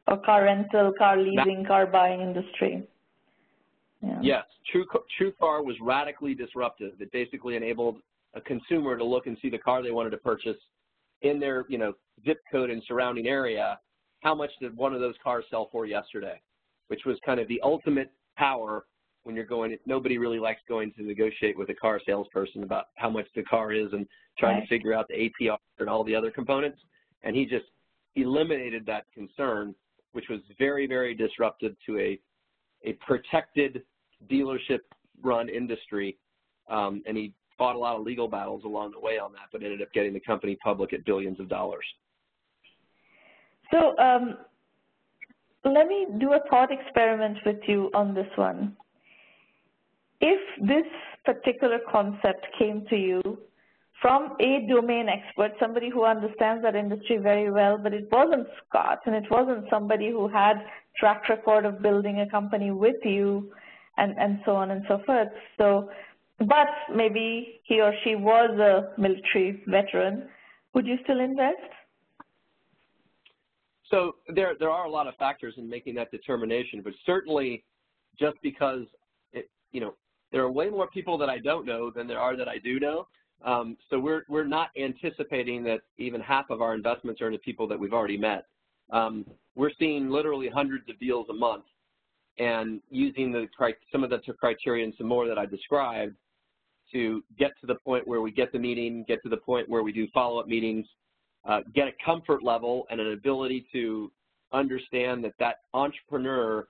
or 0.08 0.18
car 0.20 0.46
rental, 0.46 0.94
car 0.98 1.18
leasing, 1.18 1.66
car 1.68 1.86
buying 1.86 2.22
industry. 2.22 2.88
Yeah. 4.02 4.20
Yes, 4.22 4.44
True 4.72 4.86
TrueCar 5.20 5.64
was 5.64 5.76
radically 5.82 6.34
disruptive. 6.34 6.94
It 7.00 7.12
basically 7.12 7.56
enabled 7.56 7.98
a 8.34 8.42
consumer 8.42 8.98
to 8.98 9.04
look 9.04 9.28
and 9.28 9.38
see 9.42 9.50
the 9.50 9.58
car 9.58 9.84
they 9.84 9.92
wanted 9.92 10.12
to 10.12 10.18
purchase 10.18 10.58
in 11.22 11.40
their, 11.40 11.66
you 11.70 11.78
know, 11.78 11.94
zip 12.26 12.40
code 12.52 12.70
and 12.70 12.82
surrounding 12.88 13.28
area. 13.28 13.80
How 14.22 14.34
much 14.34 14.52
did 14.60 14.76
one 14.76 14.94
of 14.94 15.02
those 15.02 15.16
cars 15.24 15.46
sell 15.50 15.70
for 15.72 15.86
yesterday? 15.86 16.42
Which 16.88 17.02
was 17.06 17.18
kind 17.26 17.40
of 17.40 17.48
the 17.48 17.62
ultimate 17.64 18.12
power 18.38 18.86
when 19.24 19.36
you're 19.36 19.46
going. 19.46 19.78
Nobody 19.86 20.18
really 20.18 20.40
likes 20.40 20.62
going 20.68 20.92
to 20.94 21.04
negotiate 21.04 21.58
with 21.58 21.70
a 21.70 21.76
car 21.76 22.00
salesperson 22.06 22.64
about 22.64 22.86
how 22.96 23.10
much 23.10 23.28
the 23.36 23.44
car 23.44 23.72
is 23.72 23.94
and 23.94 24.08
trying 24.38 24.56
right. 24.56 24.64
to 24.64 24.68
figure 24.68 24.94
out 24.94 25.08
the 25.08 25.30
APR 25.42 25.58
and 25.80 25.90
all 25.90 26.04
the 26.04 26.16
other 26.16 26.32
components. 26.32 26.80
And 27.24 27.36
he 27.36 27.46
just 27.46 27.66
eliminated 28.16 28.86
that 28.88 29.06
concern, 29.14 29.76
which 30.14 30.26
was 30.30 30.40
very, 30.58 30.88
very 30.88 31.14
disruptive 31.14 31.76
to 31.86 32.00
a 32.00 32.20
a 32.84 32.94
protected 32.94 33.84
dealership 34.30 34.80
run 35.22 35.50
industry. 35.50 36.18
Um, 36.70 37.04
and 37.06 37.16
he 37.16 37.34
fought 37.58 37.76
a 37.76 37.80
lot 37.80 37.96
of 37.96 38.04
legal 38.04 38.28
battles 38.28 38.64
along 38.64 38.92
the 38.92 39.00
way 39.00 39.20
on 39.20 39.32
that, 39.34 39.50
but 39.52 39.62
ended 39.62 39.82
up 39.82 39.94
getting 39.94 40.14
the 40.14 40.20
company 40.20 40.58
public 40.64 40.94
at 40.94 41.06
billions 41.06 41.40
of 41.40 41.48
dollars. 41.48 41.86
So 43.72 43.96
um, 43.98 44.38
let 45.64 45.88
me 45.88 46.08
do 46.20 46.34
a 46.34 46.40
thought 46.50 46.70
experiment 46.72 47.38
with 47.46 47.60
you 47.68 47.90
on 47.94 48.14
this 48.14 48.28
one. 48.36 48.76
If 50.22 50.40
this 50.68 50.86
particular 51.26 51.80
concept 51.92 52.46
came 52.58 52.86
to 52.90 52.96
you 52.96 53.40
from 54.02 54.36
a 54.40 54.66
domain 54.68 55.08
expert, 55.10 55.52
somebody 55.60 55.90
who 55.90 56.06
understands 56.06 56.64
that 56.64 56.76
industry 56.76 57.18
very 57.18 57.52
well, 57.52 57.78
but 57.78 57.94
it 57.94 58.08
wasn't 58.12 58.48
Scott, 58.68 59.00
and 59.06 59.16
it 59.16 59.26
wasn't 59.30 59.66
somebody 59.70 60.10
who 60.10 60.28
had 60.28 60.56
track 60.98 61.28
record 61.30 61.66
of 61.66 61.82
building 61.82 62.22
a 62.22 62.30
company 62.30 62.72
with 62.72 62.96
you, 63.04 63.52
and, 63.98 64.18
and 64.18 64.40
so 64.46 64.56
on 64.56 64.72
and 64.72 64.84
so 64.88 65.02
forth. 65.06 65.28
So, 65.58 65.90
but 66.40 66.70
maybe 66.96 67.60
he 67.64 67.82
or 67.82 67.94
she 68.04 68.16
was 68.16 68.50
a 68.60 69.00
military 69.00 69.64
veteran, 69.68 70.30
would 70.74 70.88
you 70.88 70.98
still 71.04 71.20
invest? 71.20 71.58
So 73.90 74.16
there, 74.34 74.54
there 74.58 74.70
are 74.70 74.86
a 74.86 74.90
lot 74.90 75.08
of 75.08 75.16
factors 75.16 75.56
in 75.58 75.70
making 75.70 75.96
that 75.96 76.10
determination, 76.12 76.82
but 76.84 76.94
certainly 77.06 77.64
just 78.18 78.38
because, 78.42 78.86
it, 79.34 79.50
you 79.72 79.82
know, 79.82 79.94
there 80.32 80.42
are 80.42 80.52
way 80.52 80.70
more 80.70 80.88
people 80.88 81.18
that 81.18 81.30
I 81.30 81.38
don't 81.40 81.66
know 81.66 81.90
than 81.90 82.08
there 82.08 82.20
are 82.20 82.36
that 82.38 82.48
I 82.48 82.58
do 82.58 82.80
know. 82.80 83.08
Um, 83.44 83.78
so 83.90 84.00
we're, 84.00 84.24
we're 84.30 84.46
not 84.46 84.70
anticipating 84.80 85.64
that 85.64 85.82
even 85.98 86.22
half 86.22 86.50
of 86.50 86.62
our 86.62 86.76
investments 86.76 87.22
are 87.22 87.28
into 87.28 87.40
people 87.40 87.68
that 87.68 87.80
we've 87.80 87.94
already 87.94 88.18
met. 88.18 88.46
Um, 88.92 89.26
we're 89.56 89.72
seeing 89.80 90.10
literally 90.10 90.50
hundreds 90.50 90.90
of 90.90 91.00
deals 91.00 91.28
a 91.30 91.34
month 91.34 91.64
and 92.38 92.82
using 92.90 93.32
the 93.32 93.48
some 93.92 94.04
of 94.04 94.10
the 94.10 94.20
criteria 94.40 94.84
and 94.84 94.94
some 94.98 95.08
more 95.08 95.28
that 95.28 95.38
I 95.38 95.46
described 95.46 96.16
to 96.92 97.24
get 97.38 97.52
to 97.62 97.68
the 97.68 97.76
point 97.76 98.08
where 98.08 98.22
we 98.22 98.32
get 98.32 98.52
the 98.52 98.60
meeting, 98.60 99.06
get 99.08 99.22
to 99.24 99.30
the 99.30 99.38
point 99.38 99.70
where 99.70 99.84
we 99.84 99.92
do 99.92 100.08
follow-up 100.14 100.48
meetings, 100.48 100.86
uh, 101.46 101.62
get 101.74 101.88
a 101.88 101.92
comfort 102.04 102.44
level 102.44 102.86
and 102.90 103.00
an 103.00 103.14
ability 103.14 103.66
to 103.72 104.12
understand 104.54 105.24
that 105.24 105.34
that 105.40 105.58
entrepreneur 105.74 106.68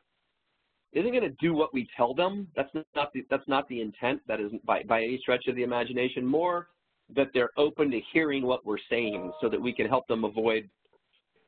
isn't 0.94 1.12
going 1.12 1.24
to 1.24 1.36
do 1.40 1.54
what 1.54 1.74
we 1.74 1.88
tell 1.96 2.14
them. 2.14 2.48
That's 2.56 2.70
not 2.96 3.14
the, 3.14 3.26
that's 3.30 3.48
not 3.48 3.68
the 3.70 3.82
intent. 3.82 4.22
That 4.28 4.40
isn't 4.40 4.66
by, 4.66 4.84
by 4.84 5.04
any 5.04 5.20
stretch 5.22 5.48
of 5.48 5.56
the 5.56 5.64
imagination. 5.64 6.26
More 6.26 6.68
that 7.16 7.28
they're 7.34 7.52
open 7.58 7.92
to 7.92 8.00
hearing 8.14 8.46
what 8.46 8.66
we're 8.66 8.78
saying 8.90 9.32
so 9.42 9.50
that 9.50 9.62
we 9.62 9.74
can 9.74 9.88
help 9.88 10.08
them 10.08 10.24
avoid 10.24 10.70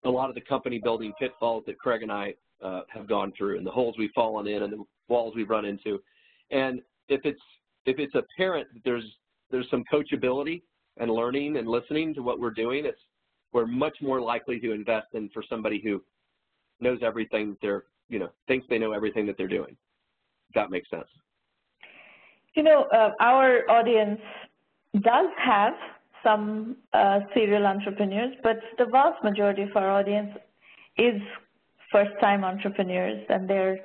a 0.06 0.10
lot 0.10 0.30
of 0.30 0.36
the 0.36 0.42
company 0.42 0.80
building 0.84 1.14
pitfalls 1.20 1.64
that 1.66 1.78
Craig 1.78 2.04
and 2.04 2.12
I 2.12 2.34
uh, 2.64 2.82
have 2.90 3.08
gone 3.08 3.32
through 3.38 3.58
and 3.58 3.66
the 3.66 3.72
holes 3.72 3.96
we've 3.98 4.12
fallen 4.14 4.48
in 4.48 4.64
and 4.64 4.74
the 4.74 4.84
walls 5.08 5.34
we've 5.36 5.50
run 5.50 5.66
into. 5.66 6.00
And 6.52 6.82
if 7.10 7.22
it's 7.24 7.42
if 7.86 8.00
it's 8.00 8.16
apparent 8.16 8.68
that 8.74 8.84
there's 8.86 9.06
there's 9.52 9.70
some 9.70 9.84
coachability 9.92 10.62
and 10.98 11.12
learning 11.12 11.58
and 11.58 11.68
listening 11.68 12.14
to 12.14 12.22
what 12.22 12.40
we're 12.40 12.52
doing, 12.52 12.86
it's 12.86 13.00
we're 13.52 13.66
much 13.68 13.98
more 14.02 14.22
likely 14.22 14.60
to 14.60 14.72
invest 14.72 15.08
than 15.14 15.30
for 15.34 15.44
somebody 15.48 15.82
who 15.84 16.02
knows 16.80 17.00
everything 17.04 17.56
they're 17.62 17.84
you 18.10 18.20
know 18.20 18.30
thinks 18.48 18.66
they 18.70 18.80
know 18.80 18.94
everything 18.94 19.26
that 19.28 19.38
they're 19.38 19.48
doing. 19.48 19.76
That 20.56 20.70
makes 20.70 20.90
sense. 20.90 21.08
You 22.56 22.64
know, 22.64 22.86
uh, 22.94 23.12
our 23.20 23.70
audience 23.70 24.22
does 25.02 25.30
have 25.44 25.74
some 26.24 26.78
uh, 26.94 27.20
serial 27.34 27.66
entrepreneurs, 27.66 28.34
but 28.44 28.58
the 28.78 28.86
vast 28.86 29.24
majority 29.24 29.64
of 29.64 29.76
our 29.76 29.90
audience 29.90 30.32
is 30.98 31.22
first-time 31.92 32.44
entrepreneurs, 32.44 33.24
and 33.30 33.50
they're, 33.50 33.80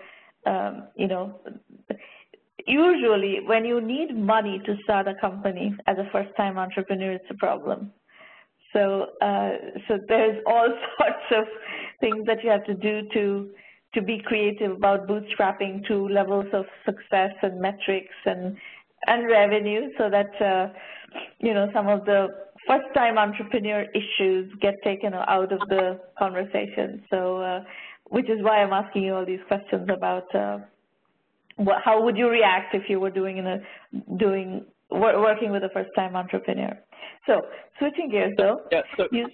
um, 0.46 0.88
you 0.96 1.08
know, 1.08 1.40
usually 2.66 3.40
when 3.46 3.64
you 3.64 3.80
need 3.80 4.16
money 4.16 4.60
to 4.66 4.76
start 4.84 5.08
a 5.08 5.14
company 5.14 5.74
as 5.86 5.96
a 5.98 6.08
first-time 6.12 6.58
entrepreneur, 6.58 7.12
it's 7.12 7.24
a 7.30 7.34
problem. 7.34 7.90
So, 8.72 9.06
uh, 9.22 9.50
so 9.88 9.98
there's 10.08 10.38
all 10.46 10.68
sorts 10.98 11.26
of 11.36 11.44
things 12.00 12.26
that 12.26 12.44
you 12.44 12.50
have 12.50 12.64
to 12.66 12.74
do 12.74 13.08
to 13.14 13.50
to 13.94 14.02
be 14.02 14.20
creative 14.24 14.72
about 14.72 15.08
bootstrapping 15.08 15.86
to 15.86 16.08
levels 16.08 16.46
of 16.52 16.66
success 16.84 17.32
and 17.42 17.60
metrics 17.60 18.14
and 18.26 18.56
and 19.06 19.28
revenue, 19.28 19.90
so 19.96 20.10
that 20.10 20.42
uh, 20.42 20.72
you 21.40 21.54
know 21.54 21.68
some 21.72 21.88
of 21.88 22.04
the 22.04 22.28
first-time 22.66 23.16
entrepreneur 23.16 23.86
issues 23.94 24.52
get 24.60 24.74
taken 24.82 25.14
out 25.14 25.52
of 25.52 25.60
the 25.68 25.98
conversation. 26.18 27.02
So, 27.08 27.40
uh, 27.40 27.60
which 28.10 28.28
is 28.28 28.42
why 28.42 28.62
I'm 28.62 28.72
asking 28.72 29.04
you 29.04 29.14
all 29.14 29.24
these 29.24 29.40
questions 29.48 29.88
about 29.88 30.34
uh, 30.34 30.58
what, 31.56 31.76
how 31.84 32.02
would 32.02 32.16
you 32.16 32.28
react 32.28 32.74
if 32.74 32.82
you 32.88 33.00
were 33.00 33.10
doing 33.10 33.38
in 33.38 33.46
a 33.46 33.58
doing 34.18 34.66
working 34.90 35.50
with 35.50 35.62
a 35.64 35.68
first-time 35.70 36.16
entrepreneur. 36.16 36.78
So, 37.26 37.42
switching 37.78 38.10
gears 38.10 38.34
though. 38.36 38.62
Yeah. 38.72 38.82
So, 38.96 39.08
you, 39.12 39.28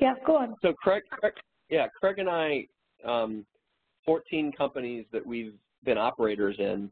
yeah. 0.00 0.14
Go 0.24 0.36
on. 0.36 0.54
So, 0.62 0.72
Craig, 0.72 1.02
Craig 1.10 1.34
yeah, 1.68 1.86
Craig 2.00 2.18
and 2.18 2.28
I, 2.30 2.66
um, 3.04 3.44
14 4.08 4.52
companies 4.52 5.04
that 5.12 5.24
we've 5.24 5.52
been 5.84 5.98
operators 5.98 6.56
in 6.58 6.90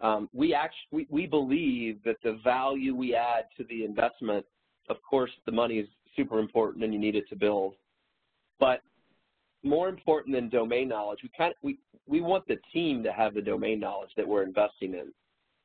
um, 0.00 0.28
we 0.32 0.52
actually 0.52 0.88
we, 0.90 1.06
we 1.08 1.26
believe 1.26 2.02
that 2.04 2.16
the 2.24 2.40
value 2.42 2.96
we 2.96 3.14
add 3.14 3.44
to 3.56 3.64
the 3.68 3.84
investment, 3.84 4.44
of 4.90 4.96
course, 5.08 5.30
the 5.46 5.52
money 5.52 5.76
is 5.78 5.86
super 6.16 6.40
important 6.40 6.82
and 6.82 6.92
you 6.92 6.98
need 6.98 7.14
it 7.14 7.28
to 7.28 7.36
build, 7.36 7.74
but 8.58 8.80
more 9.62 9.88
important 9.88 10.34
than 10.34 10.48
domain 10.48 10.88
knowledge, 10.88 11.20
we 11.22 11.30
kind 11.38 11.52
of 11.52 11.56
we 11.62 11.78
we 12.08 12.20
want 12.20 12.44
the 12.48 12.58
team 12.72 13.04
to 13.04 13.12
have 13.12 13.34
the 13.34 13.40
domain 13.40 13.78
knowledge 13.78 14.10
that 14.16 14.26
we're 14.26 14.42
investing 14.42 14.94
in. 14.94 15.12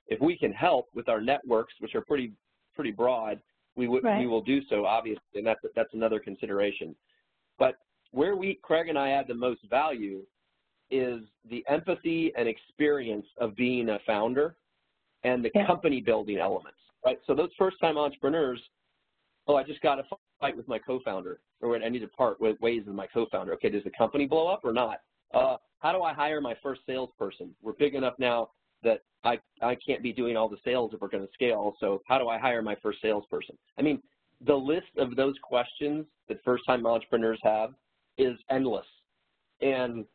If 0.05 0.21
we 0.21 0.37
can 0.37 0.53
help 0.53 0.89
with 0.93 1.09
our 1.09 1.19
networks, 1.19 1.73
which 1.79 1.95
are 1.95 2.01
pretty 2.01 2.33
pretty 2.75 2.91
broad, 2.91 3.41
we 3.75 3.87
would 3.87 4.03
right. 4.03 4.19
we 4.19 4.27
will 4.27 4.43
do 4.43 4.61
so 4.69 4.85
obviously, 4.85 5.23
and 5.33 5.47
that's 5.47 5.61
that's 5.75 5.95
another 5.95 6.19
consideration. 6.19 6.95
But 7.57 7.77
where 8.11 8.35
we 8.35 8.59
Craig 8.61 8.87
and 8.87 8.99
I 8.99 9.09
add 9.09 9.25
the 9.27 9.33
most 9.33 9.61
value 9.67 10.21
is 10.89 11.21
the 11.49 11.63
empathy 11.67 12.31
and 12.37 12.47
experience 12.47 13.25
of 13.39 13.55
being 13.55 13.89
a 13.89 13.99
founder 14.05 14.55
and 15.23 15.43
the 15.43 15.51
yeah. 15.53 15.65
company 15.65 16.01
building 16.01 16.37
elements, 16.37 16.77
right? 17.05 17.19
So 17.27 17.33
those 17.33 17.49
first 17.57 17.77
time 17.81 17.97
entrepreneurs, 17.97 18.61
oh, 19.47 19.55
I 19.55 19.63
just 19.63 19.81
got 19.81 19.95
to 19.95 20.03
fight 20.39 20.55
with 20.55 20.67
my 20.67 20.79
co-founder 20.79 21.39
or 21.61 21.75
I 21.75 21.89
need 21.89 21.99
to 21.99 22.07
part 22.07 22.39
with 22.39 22.59
ways 22.61 22.83
with 22.85 22.95
my 22.95 23.07
co-founder. 23.07 23.53
Okay, 23.53 23.69
does 23.69 23.83
the 23.83 23.91
company 23.91 24.25
blow 24.25 24.47
up 24.47 24.61
or 24.63 24.73
not? 24.73 25.01
Uh, 25.33 25.57
how 25.79 25.91
do 25.91 26.03
I 26.03 26.13
hire 26.13 26.41
my 26.41 26.55
first 26.61 26.81
salesperson? 26.85 27.53
We're 27.61 27.73
big 27.73 27.95
enough 27.95 28.13
now 28.19 28.51
that 28.83 29.01
I, 29.23 29.39
I 29.61 29.75
can't 29.75 30.03
be 30.03 30.13
doing 30.13 30.37
all 30.37 30.47
the 30.47 30.57
sales 30.63 30.91
if 30.93 31.01
we're 31.01 31.07
going 31.07 31.25
to 31.25 31.33
scale. 31.33 31.75
So 31.79 32.01
how 32.07 32.17
do 32.17 32.29
I 32.29 32.37
hire 32.37 32.61
my 32.61 32.75
first 32.81 33.01
salesperson? 33.01 33.57
I 33.77 33.81
mean, 33.81 34.01
the 34.45 34.55
list 34.55 34.87
of 34.97 35.15
those 35.15 35.35
questions 35.41 36.05
that 36.29 36.43
first 36.43 36.65
time 36.65 36.85
entrepreneurs 36.85 37.39
have 37.43 37.73
is 38.17 38.37
endless. 38.49 38.85
And 39.61 40.05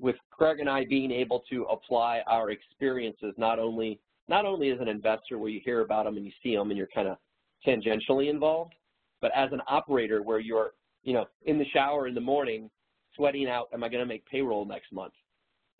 with 0.00 0.16
Craig 0.30 0.60
and 0.60 0.68
I 0.68 0.84
being 0.88 1.10
able 1.10 1.42
to 1.50 1.64
apply 1.64 2.22
our 2.26 2.50
experiences 2.50 3.34
not 3.36 3.58
only 3.58 4.00
not 4.28 4.44
only 4.44 4.70
as 4.70 4.80
an 4.80 4.88
investor 4.88 5.38
where 5.38 5.50
you 5.50 5.60
hear 5.64 5.82
about 5.82 6.04
them 6.04 6.16
and 6.16 6.26
you 6.26 6.32
see 6.42 6.56
them 6.56 6.70
and 6.70 6.78
you're 6.78 6.88
kind 6.92 7.06
of 7.06 7.16
tangentially 7.64 8.28
involved, 8.28 8.74
but 9.20 9.30
as 9.34 9.52
an 9.52 9.60
operator 9.68 10.22
where 10.22 10.40
you're 10.40 10.72
you 11.02 11.12
know 11.12 11.26
in 11.44 11.58
the 11.58 11.64
shower 11.72 12.08
in 12.08 12.14
the 12.14 12.20
morning 12.20 12.70
sweating 13.14 13.48
out, 13.48 13.68
am 13.72 13.82
I 13.82 13.88
going 13.88 14.02
to 14.02 14.06
make 14.06 14.26
payroll 14.26 14.64
next 14.64 14.92
month? 14.92 15.14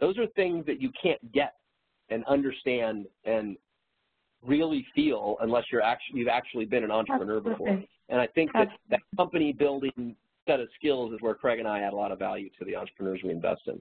Those 0.00 0.18
are 0.18 0.26
things 0.28 0.64
that 0.66 0.80
you 0.80 0.90
can't 1.00 1.32
get 1.32 1.54
and 2.08 2.24
understand 2.26 3.06
and 3.24 3.56
really 4.42 4.86
feel 4.94 5.36
unless 5.40 5.64
you're 5.72 5.82
actually 5.82 6.20
you've 6.20 6.28
actually 6.28 6.64
been 6.64 6.84
an 6.84 6.90
entrepreneur 6.90 7.40
before. 7.40 7.82
And 8.08 8.20
I 8.20 8.26
think 8.28 8.52
that 8.52 8.68
that 8.90 9.00
company 9.16 9.52
building 9.52 10.14
set 10.46 10.60
of 10.60 10.68
skills 10.76 11.12
is 11.12 11.20
where 11.20 11.34
Craig 11.34 11.58
and 11.58 11.66
I 11.66 11.80
add 11.80 11.92
a 11.92 11.96
lot 11.96 12.12
of 12.12 12.18
value 12.18 12.48
to 12.58 12.64
the 12.64 12.76
entrepreneurs 12.76 13.20
we 13.24 13.30
invest 13.30 13.62
in. 13.66 13.80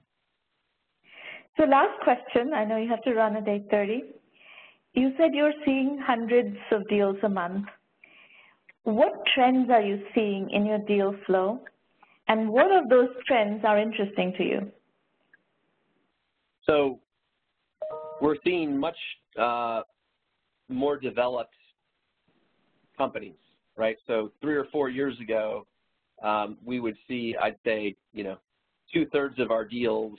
So 1.56 1.64
last 1.64 1.98
question, 2.02 2.52
I 2.52 2.64
know 2.64 2.76
you 2.76 2.88
have 2.88 3.02
to 3.02 3.14
run 3.14 3.36
at 3.36 3.44
8.30. 3.44 4.00
You 4.94 5.12
said 5.18 5.30
you're 5.32 5.52
seeing 5.64 5.98
hundreds 6.04 6.56
of 6.70 6.86
deals 6.88 7.16
a 7.22 7.28
month. 7.28 7.66
what 8.84 9.12
trends 9.34 9.68
are 9.70 9.82
you 9.82 10.00
seeing 10.14 10.48
in 10.50 10.64
your 10.64 10.78
deal 10.78 11.12
flow, 11.26 11.60
and 12.28 12.48
what 12.48 12.70
of 12.70 12.88
those 12.88 13.08
trends 13.26 13.64
are 13.64 13.78
interesting 13.78 14.32
to 14.38 14.44
you? 14.44 14.72
So 16.64 17.00
we're 18.20 18.36
seeing 18.44 18.78
much 18.78 18.96
uh, 19.38 19.82
more 20.68 20.98
developed 20.98 21.54
companies, 22.96 23.40
right? 23.76 23.96
So 24.06 24.30
three 24.40 24.54
or 24.54 24.66
four 24.72 24.88
years 24.88 25.18
ago, 25.20 25.66
um, 26.22 26.58
we 26.64 26.80
would 26.80 26.96
see, 27.08 27.34
I'd 27.42 27.56
say, 27.64 27.96
you 28.12 28.24
know, 28.24 28.38
two 28.92 29.06
thirds 29.12 29.38
of 29.38 29.50
our 29.50 29.64
deals 29.64 30.18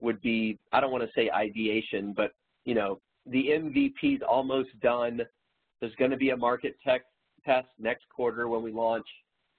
would 0.00 0.20
be, 0.20 0.58
I 0.72 0.80
don't 0.80 0.92
want 0.92 1.04
to 1.04 1.10
say 1.14 1.30
ideation, 1.30 2.12
but, 2.16 2.32
you 2.64 2.74
know, 2.74 3.00
the 3.26 3.46
MVP 3.48 4.16
is 4.16 4.22
almost 4.28 4.68
done. 4.80 5.22
There's 5.80 5.94
going 5.96 6.10
to 6.10 6.16
be 6.16 6.30
a 6.30 6.36
market 6.36 6.76
tech 6.84 7.02
test 7.44 7.68
next 7.78 8.04
quarter 8.14 8.48
when 8.48 8.62
we 8.62 8.72
launch. 8.72 9.06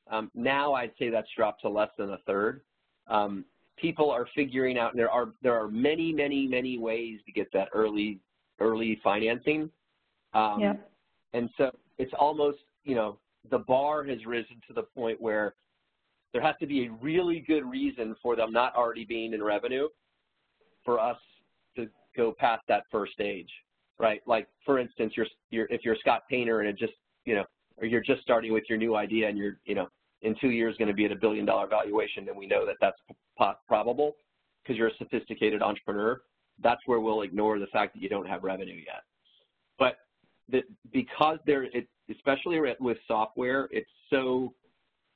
Um, 0.10 0.30
now 0.36 0.74
I'd 0.74 0.92
say 1.00 1.10
that's 1.10 1.30
dropped 1.36 1.62
to 1.62 1.70
less 1.70 1.90
than 1.98 2.12
a 2.12 2.18
third. 2.26 2.62
Um, 3.08 3.46
people 3.78 4.12
are 4.12 4.28
figuring 4.36 4.78
out 4.78 4.96
there 4.96 5.10
are 5.10 5.30
there 5.42 5.60
are 5.60 5.68
many 5.68 6.14
many 6.14 6.48
many 6.48 6.78
ways 6.78 7.20
to 7.26 7.32
get 7.32 7.52
that 7.54 7.70
early 7.74 8.20
early 8.60 9.00
financing. 9.04 9.70
Um, 10.34 10.60
yeah. 10.60 10.74
And 11.34 11.50
so 11.58 11.72
it's 11.98 12.14
almost 12.20 12.60
you 12.84 12.96
know 12.96 13.18
the 13.50 13.60
bar 13.60 14.04
has 14.04 14.26
risen 14.26 14.62
to 14.68 14.74
the 14.74 14.84
point 14.84 15.20
where 15.20 15.56
there 16.34 16.42
has 16.42 16.56
to 16.60 16.68
be 16.68 16.86
a 16.86 16.92
really 17.02 17.40
good 17.40 17.66
reason 17.66 18.16
for 18.22 18.36
them 18.36 18.54
not 18.54 18.76
already 18.76 19.06
being 19.06 19.34
in 19.34 19.44
revenue 19.44 19.88
for 20.84 21.00
us 21.00 21.18
to 21.76 21.88
go 22.16 22.34
past 22.38 22.64
that 22.68 22.84
first 22.92 23.14
stage, 23.14 23.50
right? 24.00 24.22
Like 24.26 24.48
for 24.66 24.80
instance, 24.80 25.14
you're, 25.16 25.28
you're 25.50 25.68
if 25.70 25.84
you're 25.84 25.96
Scott 26.00 26.24
Painter 26.30 26.62
and 26.62 26.70
it 26.70 26.78
just 26.78 26.94
you 27.26 27.36
know, 27.36 27.46
or 27.78 27.86
you're 27.86 28.02
just 28.02 28.22
starting 28.22 28.54
with 28.54 28.64
your 28.70 28.78
new 28.78 28.96
idea 28.96 29.30
and 29.30 29.38
you're 29.38 29.58
you 29.66 29.76
know 29.76 29.88
in 30.22 30.36
two 30.40 30.50
years 30.50 30.76
going 30.78 30.88
to 30.88 30.94
be 30.94 31.06
at 31.06 31.12
a 31.12 31.16
billion 31.16 31.46
dollar 31.46 31.68
valuation, 31.68 32.26
then 32.26 32.36
we 32.36 32.46
know 32.46 32.66
that 32.66 32.76
that's 32.80 32.98
probable 33.68 34.16
because 34.62 34.78
you're 34.78 34.90
a 34.90 34.98
sophisticated 34.98 35.62
entrepreneur. 35.62 36.22
That's 36.62 36.82
where 36.86 37.00
we'll 37.00 37.24
ignore 37.24 37.58
the 37.58 37.68
fact 37.68 37.94
that 37.94 38.04
you 38.04 38.10
don't 38.10 38.28
have 38.28 38.44
revenue 38.44 38.76
yet. 38.76 39.02
But 39.80 39.98
the, 40.48 40.62
because 40.94 41.40
there, 41.48 41.64
it, 41.64 41.88
especially 42.12 42.60
with 42.80 42.98
software, 43.08 43.68
it's 43.72 43.90
so 44.12 44.54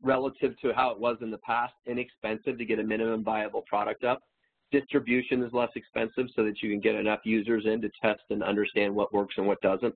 relative 0.01 0.59
to 0.61 0.73
how 0.73 0.89
it 0.91 0.99
was 0.99 1.17
in 1.21 1.29
the 1.29 1.37
past, 1.39 1.73
inexpensive 1.85 2.57
to 2.57 2.65
get 2.65 2.79
a 2.79 2.83
minimum 2.83 3.23
viable 3.23 3.63
product 3.67 4.03
up. 4.03 4.23
Distribution 4.71 5.43
is 5.43 5.53
less 5.53 5.69
expensive 5.75 6.27
so 6.35 6.43
that 6.43 6.61
you 6.61 6.69
can 6.69 6.79
get 6.79 6.95
enough 6.95 7.19
users 7.23 7.65
in 7.65 7.81
to 7.81 7.89
test 8.01 8.23
and 8.29 8.43
understand 8.43 8.93
what 8.93 9.13
works 9.13 9.35
and 9.37 9.47
what 9.47 9.61
doesn't. 9.61 9.95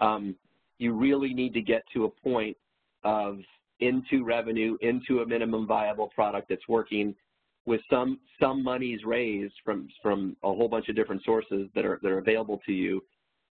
Um, 0.00 0.34
you 0.78 0.92
really 0.92 1.34
need 1.34 1.54
to 1.54 1.60
get 1.60 1.82
to 1.94 2.04
a 2.04 2.10
point 2.10 2.56
of 3.04 3.38
into 3.80 4.24
revenue, 4.24 4.76
into 4.80 5.20
a 5.20 5.26
minimum 5.26 5.66
viable 5.66 6.08
product 6.08 6.48
that's 6.48 6.66
working 6.68 7.14
with 7.66 7.80
some 7.90 8.18
some 8.40 8.64
monies 8.64 9.00
raised 9.04 9.54
from 9.64 9.88
from 10.02 10.36
a 10.42 10.48
whole 10.48 10.68
bunch 10.68 10.88
of 10.88 10.96
different 10.96 11.22
sources 11.24 11.68
that 11.74 11.84
are 11.84 11.98
that 12.02 12.10
are 12.10 12.18
available 12.18 12.60
to 12.64 12.72
you 12.72 13.04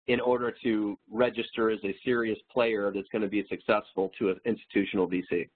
in 0.08 0.20
order 0.20 0.54
to 0.64 0.98
register 1.12 1.70
as 1.70 1.80
a 1.84 1.96
serious 2.04 2.40
player 2.52 2.92
that's 2.94 3.08
going 3.12 3.22
to 3.22 3.28
be 3.28 3.46
successful 3.50 4.10
to 4.18 4.30
an 4.30 4.40
institutional 4.46 5.08
VC. 5.08 5.50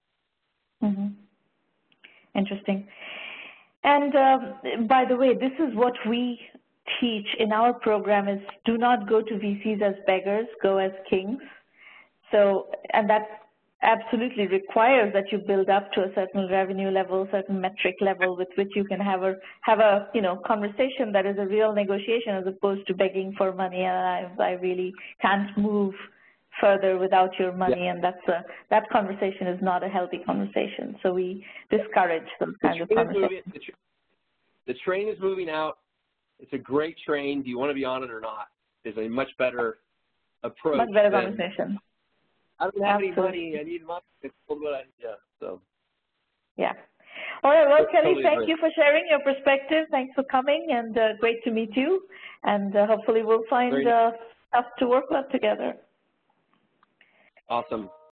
Mm 0.84 0.96
-hmm. 0.96 1.10
Interesting. 2.36 2.88
And 3.84 4.16
uh, 4.16 4.38
by 4.88 5.06
the 5.08 5.16
way, 5.16 5.34
this 5.34 5.54
is 5.60 5.76
what 5.76 5.94
we 6.08 6.40
teach 7.00 7.28
in 7.40 7.52
our 7.52 7.74
program 7.74 8.28
is 8.28 8.40
do 8.66 8.78
not 8.78 9.08
go 9.08 9.22
to 9.22 9.34
VCs 9.34 9.82
as 9.82 9.96
beggars, 10.06 10.48
go 10.62 10.78
as 10.78 10.92
kings. 11.10 11.42
So, 12.32 12.68
and 12.94 13.10
that 13.10 13.24
absolutely 13.84 14.48
requires 14.48 15.12
that 15.14 15.32
you 15.32 15.40
build 15.40 15.70
up 15.70 15.92
to 15.94 16.02
a 16.02 16.14
certain 16.14 16.48
revenue 16.50 16.92
level, 16.92 17.28
certain 17.32 17.60
metric 17.60 17.96
level 18.00 18.38
with 18.38 18.50
which 18.56 18.70
you 18.76 18.84
can 18.84 19.00
have 19.00 19.24
a 19.24 19.36
have 19.62 19.80
a 19.80 20.08
you 20.14 20.22
know 20.22 20.40
conversation 20.46 21.12
that 21.12 21.26
is 21.26 21.36
a 21.40 21.46
real 21.48 21.74
negotiation 21.74 22.36
as 22.36 22.46
opposed 22.46 22.86
to 22.88 22.94
begging 22.94 23.34
for 23.38 23.52
money 23.54 23.82
and 23.82 23.98
I, 23.98 24.30
I 24.40 24.52
really 24.52 24.94
can't 25.22 25.58
move 25.58 25.96
further 26.62 26.98
without 26.98 27.32
your 27.40 27.52
money 27.52 27.86
yeah. 27.86 27.92
and 27.92 28.04
that's 28.04 28.26
a 28.28 28.44
that 28.70 28.84
conversation 28.92 29.48
is 29.48 29.60
not 29.62 29.84
a 29.84 29.90
healthy 29.90 30.20
conversation. 30.26 30.96
So 31.04 31.14
we 31.14 31.44
discourage 31.70 32.28
those 32.40 32.56
kind 32.62 32.82
of 32.82 32.90
conversations. 32.90 33.44
the, 33.54 33.60
tra 33.60 33.74
the 34.68 34.74
train 34.86 35.10
is 35.10 35.18
moving 35.20 35.50
out. 35.50 35.80
It's 36.40 36.54
a 36.54 36.58
great 36.58 36.96
train. 37.06 37.42
Do 37.42 37.50
you 37.50 37.58
want 37.58 37.72
to 37.72 37.76
be 37.76 37.86
on 37.86 38.04
it 38.04 38.12
or 38.12 38.22
not? 38.22 38.48
Is 38.86 38.96
a 38.98 39.10
much 39.10 39.30
better 39.38 39.80
approach. 40.44 40.78
Much 40.78 40.94
better 40.94 41.12
conversation 41.12 41.78
I 42.62 42.70
don't 42.70 42.86
have 42.86 43.02
any 43.02 43.12
money. 43.12 43.58
I 43.60 43.64
need 43.64 43.86
money. 43.86 44.02
what 44.48 44.74
I, 44.74 44.82
yeah, 45.02 45.16
so. 45.40 45.62
Yeah. 46.58 46.74
All 47.44 47.52
right. 47.52 47.68
Well, 47.68 47.88
Kelly, 47.92 48.14
totally 48.14 48.24
thank 48.24 48.48
you 48.48 48.56
for 48.60 48.70
sharing 48.76 49.06
your 49.10 49.20
perspective. 49.20 49.86
Thanks 49.90 50.14
for 50.14 50.24
coming, 50.26 50.68
and 50.70 50.96
uh, 50.96 51.08
great 51.20 51.44
to 51.44 51.52
meet 51.52 51.76
you. 51.76 52.02
And 52.44 52.76
uh, 52.76 52.86
hopefully, 52.86 53.24
we'll 53.24 53.46
find 53.50 53.88
uh, 53.88 54.12
stuff 54.50 54.66
to 54.78 54.88
work 54.88 55.06
on 55.12 55.28
together. 55.32 55.74
Awesome. 57.52 57.92